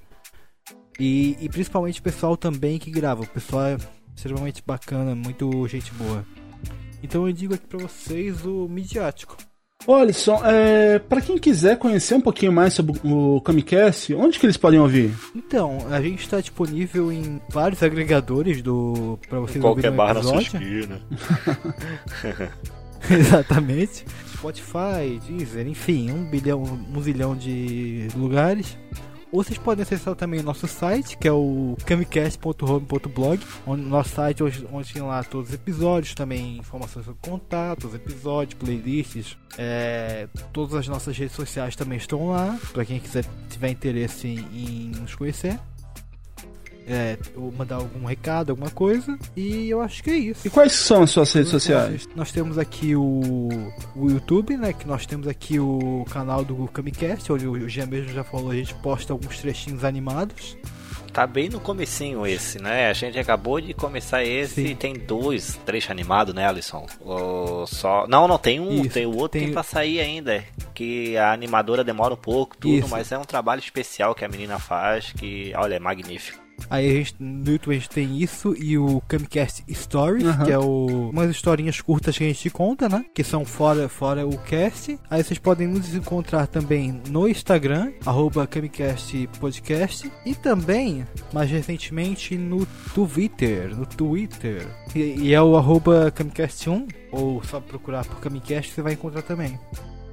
E, 0.98 1.36
e 1.40 1.48
principalmente 1.48 2.00
o 2.00 2.02
pessoal 2.02 2.36
também 2.36 2.78
que 2.78 2.90
grava. 2.90 3.22
O 3.22 3.28
pessoal 3.28 3.64
é 3.64 3.76
extremamente 4.14 4.62
bacana, 4.64 5.14
muito 5.14 5.66
gente 5.68 5.92
boa. 5.94 6.24
Então 7.02 7.26
eu 7.26 7.32
digo 7.32 7.54
aqui 7.54 7.66
pra 7.66 7.78
vocês 7.78 8.44
o 8.44 8.68
midiático. 8.68 9.36
Ô, 9.86 9.96
Alisson, 9.96 10.40
é, 10.44 10.98
para 10.98 11.20
quem 11.20 11.36
quiser 11.36 11.76
conhecer 11.78 12.14
um 12.14 12.20
pouquinho 12.20 12.50
mais 12.50 12.72
sobre 12.72 12.98
o 13.04 13.38
Kamicast, 13.42 14.14
onde 14.14 14.38
que 14.38 14.46
eles 14.46 14.56
podem 14.56 14.80
ouvir? 14.80 15.12
Então, 15.34 15.76
a 15.90 16.00
gente 16.00 16.20
está 16.20 16.40
disponível 16.40 17.12
em 17.12 17.38
vários 17.50 17.82
agregadores 17.82 18.62
do 18.62 19.18
para 19.28 19.40
vocês 19.40 19.62
Qualquer 19.62 19.90
ouvirem 19.90 19.92
o 19.92 19.96
bar 19.96 20.14
na 20.14 20.22
sua 20.22 20.40
esquina. 20.40 21.02
Exatamente. 23.10 24.06
Spotify, 24.32 25.20
Deezer, 25.26 25.68
enfim, 25.68 26.10
um 26.10 26.24
bilhão, 26.24 26.62
um 26.62 27.02
zilhão 27.02 27.36
de 27.36 28.08
lugares. 28.16 28.78
Ou 29.34 29.42
vocês 29.42 29.58
podem 29.58 29.82
acessar 29.82 30.14
também 30.14 30.38
o 30.38 30.44
nosso 30.44 30.68
site, 30.68 31.18
que 31.18 31.26
é 31.26 31.32
o 31.32 31.76
camicast.home.blog, 31.84 33.40
onde 33.66 33.82
no 33.82 33.88
nosso 33.88 34.10
site 34.10 34.44
onde, 34.44 34.64
onde 34.72 34.92
tem 34.92 35.02
lá 35.02 35.24
todos 35.24 35.48
os 35.48 35.54
episódios, 35.56 36.14
também 36.14 36.58
informações 36.58 37.04
sobre 37.04 37.20
contatos, 37.28 37.96
episódios, 37.96 38.54
playlists, 38.54 39.36
é, 39.58 40.28
todas 40.52 40.74
as 40.74 40.86
nossas 40.86 41.18
redes 41.18 41.34
sociais 41.34 41.74
também 41.74 41.98
estão 41.98 42.28
lá, 42.28 42.56
para 42.72 42.84
quem 42.84 43.00
quiser 43.00 43.24
tiver 43.50 43.70
interesse 43.70 44.28
em, 44.28 44.38
em 44.54 45.00
nos 45.00 45.16
conhecer. 45.16 45.58
É, 46.86 47.16
ou 47.34 47.50
mandar 47.50 47.76
algum 47.76 48.04
recado, 48.04 48.50
alguma 48.50 48.70
coisa. 48.70 49.18
E 49.36 49.70
eu 49.70 49.80
acho 49.80 50.02
que 50.02 50.10
é 50.10 50.16
isso. 50.16 50.46
E 50.46 50.50
quais 50.50 50.72
são 50.72 51.02
as 51.02 51.10
suas 51.10 51.32
redes 51.32 51.50
sociais? 51.50 52.06
Nós 52.14 52.30
temos 52.30 52.58
aqui 52.58 52.94
o, 52.94 53.48
o 53.96 54.10
YouTube, 54.10 54.56
né? 54.56 54.72
Que 54.72 54.86
nós 54.86 55.06
temos 55.06 55.26
aqui 55.26 55.58
o 55.58 56.04
canal 56.10 56.44
do 56.44 56.66
Kamicast, 56.68 57.32
onde 57.32 57.46
o 57.46 57.68
Jean 57.68 57.86
mesmo 57.86 58.12
já 58.12 58.22
falou, 58.22 58.50
a 58.50 58.54
gente 58.54 58.74
posta 58.74 59.12
alguns 59.14 59.38
trechinhos 59.38 59.82
animados. 59.84 60.56
Tá 61.12 61.26
bem 61.28 61.48
no 61.48 61.60
comecinho 61.60 62.26
esse, 62.26 62.60
né? 62.60 62.90
A 62.90 62.92
gente 62.92 63.16
acabou 63.18 63.60
de 63.60 63.72
começar 63.72 64.24
esse 64.24 64.56
Sim. 64.56 64.66
e 64.66 64.74
tem 64.74 64.94
dois 64.94 65.58
trechos 65.64 65.90
animados, 65.92 66.34
né, 66.34 66.44
Alisson? 66.44 66.86
Ou 67.00 67.66
só... 67.68 68.04
Não, 68.08 68.26
não, 68.26 68.36
tem 68.36 68.58
um, 68.58 68.82
Isso, 68.82 68.90
tem 68.94 69.06
o 69.06 69.10
outro 69.16 69.38
tem- 69.38 69.44
tem 69.44 69.52
pra 69.52 69.62
sair 69.62 70.00
ainda. 70.00 70.42
Que 70.74 71.16
a 71.16 71.32
animadora 71.32 71.84
demora 71.84 72.14
um 72.14 72.16
pouco, 72.16 72.56
tudo, 72.56 72.74
Isso. 72.78 72.88
mas 72.88 73.12
é 73.12 73.16
um 73.16 73.22
trabalho 73.24 73.60
especial 73.60 74.12
que 74.12 74.24
a 74.24 74.28
menina 74.28 74.58
faz, 74.58 75.12
que, 75.12 75.52
olha, 75.56 75.76
é 75.76 75.78
magnífico. 75.78 76.42
Aí 76.70 76.88
a 76.88 76.94
gente, 76.94 77.14
no 77.18 77.50
YouTube 77.52 77.72
a 77.72 77.78
gente 77.78 77.90
tem 77.90 78.18
isso 78.18 78.54
e 78.58 78.78
o 78.78 79.00
Camcast 79.08 79.64
Stories, 79.72 80.24
Aham. 80.24 80.44
que 80.44 80.52
é 80.52 80.58
o, 80.58 81.10
umas 81.10 81.30
historinhas 81.30 81.80
curtas 81.80 82.16
que 82.16 82.24
a 82.24 82.26
gente 82.26 82.50
conta, 82.50 82.88
né? 82.88 83.04
Que 83.14 83.22
são 83.22 83.44
fora, 83.44 83.88
fora 83.88 84.26
o 84.26 84.38
cast. 84.38 84.98
Aí 85.10 85.22
vocês 85.22 85.38
podem 85.38 85.66
nos 85.66 85.94
encontrar 85.94 86.46
também 86.46 87.00
no 87.08 87.28
Instagram, 87.28 87.92
arroba 88.04 88.46
Camcast 88.46 89.28
Podcast. 89.40 90.10
E 90.24 90.34
também, 90.34 91.04
mais 91.32 91.50
recentemente, 91.50 92.36
no 92.36 92.66
Twitter. 92.94 93.76
No 93.76 93.86
Twitter. 93.86 94.66
E, 94.94 95.00
e 95.18 95.34
é 95.34 95.42
o 95.42 95.56
arroba 95.56 96.12
Camcast1, 96.12 96.88
ou 97.12 97.42
só 97.44 97.60
procurar 97.60 98.04
por 98.04 98.20
Camcast 98.20 98.72
você 98.72 98.82
vai 98.82 98.94
encontrar 98.94 99.22
também. 99.22 99.58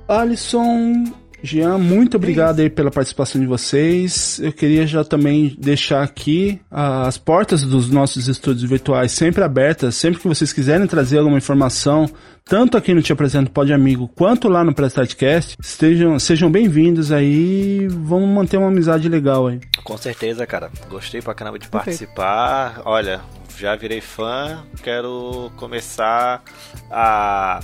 Alisson, 0.07 1.05
Jean, 1.43 1.77
muito 1.77 2.17
obrigado 2.17 2.59
aí 2.59 2.69
pela 2.69 2.91
participação 2.91 3.41
de 3.41 3.47
vocês. 3.47 4.39
Eu 4.39 4.53
queria 4.53 4.85
já 4.85 5.03
também 5.03 5.55
deixar 5.57 6.03
aqui 6.03 6.61
as 6.69 7.17
portas 7.17 7.63
dos 7.63 7.89
nossos 7.89 8.27
estúdios 8.27 8.69
virtuais 8.69 9.11
sempre 9.11 9.43
abertas, 9.43 9.95
sempre 9.95 10.19
que 10.21 10.27
vocês 10.27 10.53
quiserem 10.53 10.85
trazer 10.87 11.17
alguma 11.17 11.37
informação, 11.37 12.09
tanto 12.45 12.77
aqui 12.77 12.93
no 12.93 13.01
Te 13.01 13.13
Apresento 13.13 13.51
Pode 13.51 13.73
Amigo, 13.73 14.07
quanto 14.07 14.47
lá 14.47 14.63
no 14.63 14.73
Prestartcast, 14.73 15.55
estejam, 15.59 16.17
sejam 16.19 16.51
bem-vindos 16.51 17.11
aí, 17.11 17.87
vamos 17.89 18.29
manter 18.29 18.57
uma 18.57 18.67
amizade 18.67 19.07
legal 19.09 19.47
aí. 19.47 19.59
Com 19.83 19.97
certeza, 19.97 20.45
cara. 20.45 20.69
Gostei 20.89 21.21
pra 21.21 21.33
caramba 21.33 21.57
de 21.57 21.67
Perfeito. 21.67 21.85
participar. 21.85 22.81
Olha, 22.85 23.21
já 23.57 23.75
virei 23.75 24.01
fã. 24.01 24.63
Quero 24.83 25.51
começar 25.55 26.43
a, 26.89 27.59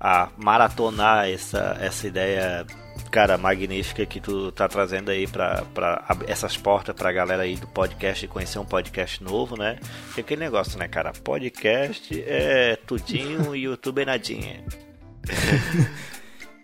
a 0.00 0.28
maratonar 0.36 1.28
essa, 1.28 1.76
essa 1.80 2.06
ideia, 2.06 2.66
cara, 3.16 3.38
magnífica 3.38 4.04
que 4.04 4.20
tu 4.20 4.52
tá 4.52 4.68
trazendo 4.68 5.10
aí 5.10 5.26
ab- 6.06 6.24
essas 6.28 6.54
portas 6.54 6.94
pra 6.94 7.10
galera 7.10 7.44
aí 7.44 7.56
do 7.56 7.66
podcast 7.66 8.22
e 8.22 8.28
conhecer 8.28 8.58
um 8.58 8.64
podcast 8.66 9.24
novo, 9.24 9.56
né? 9.56 9.78
Porque 10.08 10.20
aquele 10.20 10.40
negócio, 10.40 10.78
né, 10.78 10.86
cara? 10.86 11.14
Podcast 11.14 12.22
é 12.26 12.76
tudinho 12.76 13.56
e 13.56 13.62
YouTube 13.62 14.02
é 14.02 14.04
nadinha. 14.04 14.62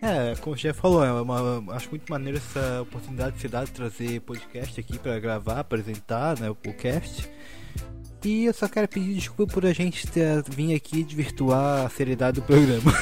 É, 0.05 0.35
como 0.41 0.53
o 0.53 0.59
Jeff 0.59 0.81
falou, 0.81 1.01
é 1.01 1.09
uma, 1.13 1.73
acho 1.73 1.89
muito 1.89 2.11
maneiro 2.11 2.37
essa 2.37 2.81
oportunidade 2.81 3.35
que 3.37 3.41
você 3.41 3.47
dá 3.47 3.63
de 3.63 3.71
trazer 3.71 4.19
podcast 4.19 4.77
aqui 4.77 4.99
pra 4.99 5.17
gravar, 5.17 5.61
apresentar 5.61 6.37
né, 6.41 6.49
o 6.49 6.55
cast. 6.55 7.25
E 8.25 8.45
eu 8.45 8.53
só 8.53 8.69
quero 8.69 8.87
pedir 8.87 9.15
desculpa 9.15 9.53
por 9.53 9.65
a 9.65 9.73
gente 9.73 10.07
ter, 10.07 10.41
vir 10.49 10.73
aqui 10.73 11.03
desvirtuar 11.03 11.85
a 11.85 11.89
seriedade 11.89 12.39
do 12.39 12.45
programa. 12.45 12.93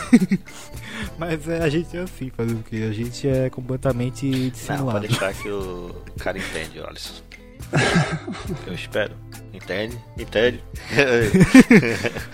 Mas 1.17 1.47
é, 1.47 1.63
a 1.63 1.69
gente 1.69 1.95
é 1.95 2.01
assim, 2.01 2.31
fazer 2.35 2.53
o 2.53 2.63
quê? 2.67 2.87
A 2.89 2.93
gente 2.93 3.27
é 3.27 3.49
completamente 3.49 4.25
Não, 4.25 4.49
dissimulado. 4.49 4.91
pode 4.93 5.07
deixar 5.07 5.33
que 5.33 5.49
o 5.49 5.95
cara 6.17 6.37
entende, 6.39 6.79
Alisson. 6.79 7.21
Eu 8.65 8.73
espero. 8.73 9.13
Entende? 9.53 9.95
Entende? 10.17 10.59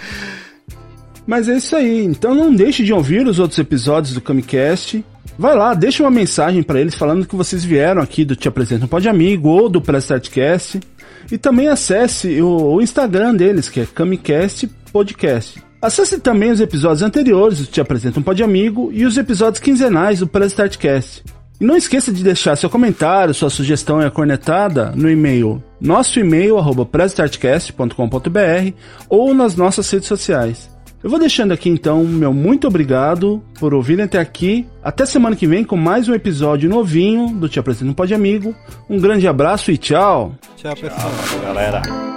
Mas 1.27 1.49
é 1.49 1.57
isso 1.57 1.75
aí, 1.75 2.05
então 2.05 2.33
não 2.33 2.55
deixe 2.55 2.85
de 2.85 2.93
ouvir 2.93 3.27
os 3.27 3.37
outros 3.37 3.59
episódios 3.59 4.13
do 4.13 4.21
Camicast. 4.21 5.03
Vai 5.37 5.55
lá, 5.55 5.73
deixa 5.73 6.01
uma 6.01 6.09
mensagem 6.09 6.63
pra 6.63 6.79
eles 6.79 6.95
falando 6.95 7.27
que 7.27 7.35
vocês 7.35 7.65
vieram 7.65 8.01
aqui 8.01 8.23
do 8.23 8.33
Te 8.35 8.47
Apresento 8.47 8.85
um 8.85 8.87
Pode 8.87 9.09
Amigo 9.09 9.49
ou 9.49 9.67
do 9.67 9.81
Prestartcast. 9.81 10.79
E 11.31 11.37
também 11.37 11.67
acesse 11.67 12.41
o, 12.41 12.75
o 12.75 12.81
Instagram 12.81 13.35
deles, 13.35 13.69
que 13.69 13.81
é 13.81 13.85
Camicast 13.85 14.67
Podcast. 14.91 15.61
Acesse 15.81 16.19
também 16.19 16.51
os 16.51 16.59
episódios 16.59 17.03
anteriores 17.03 17.59
do 17.59 17.65
Te 17.65 17.79
Apresento 17.79 18.19
um 18.19 18.23
Pode 18.23 18.41
Amigo 18.41 18.89
e 18.91 19.05
os 19.05 19.17
episódios 19.17 19.59
quinzenais 19.59 20.19
do 20.19 20.27
Prestartcast. 20.27 21.23
E 21.59 21.65
não 21.65 21.75
esqueça 21.75 22.11
de 22.11 22.23
deixar 22.23 22.55
seu 22.55 22.69
comentário, 22.69 23.33
sua 23.33 23.49
sugestão 23.49 24.01
e 24.01 24.05
a 24.05 24.11
cornetada 24.11 24.91
no 24.95 25.09
e-mail 25.09 25.61
nosso 25.79 26.19
e-mail 26.19 26.57
arroba 26.57 26.89
ou 29.09 29.33
nas 29.33 29.55
nossas 29.55 29.89
redes 29.89 30.07
sociais. 30.07 30.76
Eu 31.03 31.09
vou 31.09 31.19
deixando 31.19 31.51
aqui 31.51 31.69
então 31.69 32.03
meu 32.03 32.33
muito 32.33 32.67
obrigado 32.67 33.41
por 33.59 33.73
ouvirem 33.73 34.05
até 34.05 34.19
aqui. 34.19 34.67
Até 34.83 35.05
semana 35.05 35.35
que 35.35 35.45
vem 35.45 35.63
com 35.63 35.77
mais 35.77 36.09
um 36.09 36.13
episódio 36.13 36.69
novinho 36.69 37.29
do 37.29 37.47
Te 37.47 37.59
Apresento 37.59 37.91
um 37.91 37.93
Pode 37.93 38.13
Amigo. 38.13 38.55
Um 38.89 38.99
grande 38.99 39.27
abraço 39.27 39.71
e 39.71 39.77
tchau! 39.77 40.35
Tchau, 40.55 40.75
pessoal. 40.75 41.11
Galera. 41.43 42.16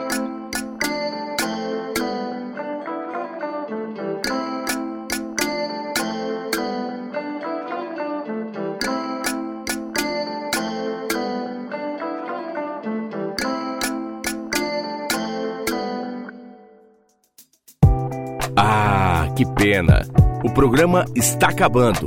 Pena. 19.61 20.07
O 20.43 20.49
programa 20.51 21.05
está 21.15 21.49
acabando. 21.49 22.07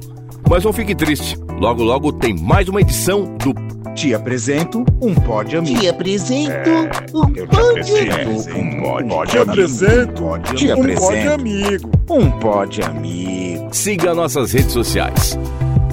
Mas 0.50 0.64
não 0.64 0.74
fique 0.74 0.96
triste. 0.96 1.38
Logo, 1.60 1.84
logo 1.84 2.12
tem 2.12 2.36
mais 2.36 2.68
uma 2.68 2.82
edição 2.82 3.38
do 3.38 3.54
Te 3.94 4.12
apresento 4.12 4.84
um 5.00 5.14
Pode 5.14 5.56
Amigo. 5.56 5.80
Te 5.80 5.88
apresento 5.88 6.70
um 7.14 7.20
um 7.20 9.08
Pode 9.08 9.32
Te 9.32 9.38
apresento 9.38 10.24
um 10.24 10.40
pode 10.40 10.72
apresento 10.72 11.34
amigo. 11.34 11.92
um 12.10 12.32
Pode 12.40 12.82
Amigo. 12.82 13.68
Siga 13.72 14.16
nossas 14.16 14.52
redes 14.52 14.74
sociais. 14.74 15.38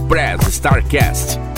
Press 0.09 0.41
Starcast. 0.49 1.50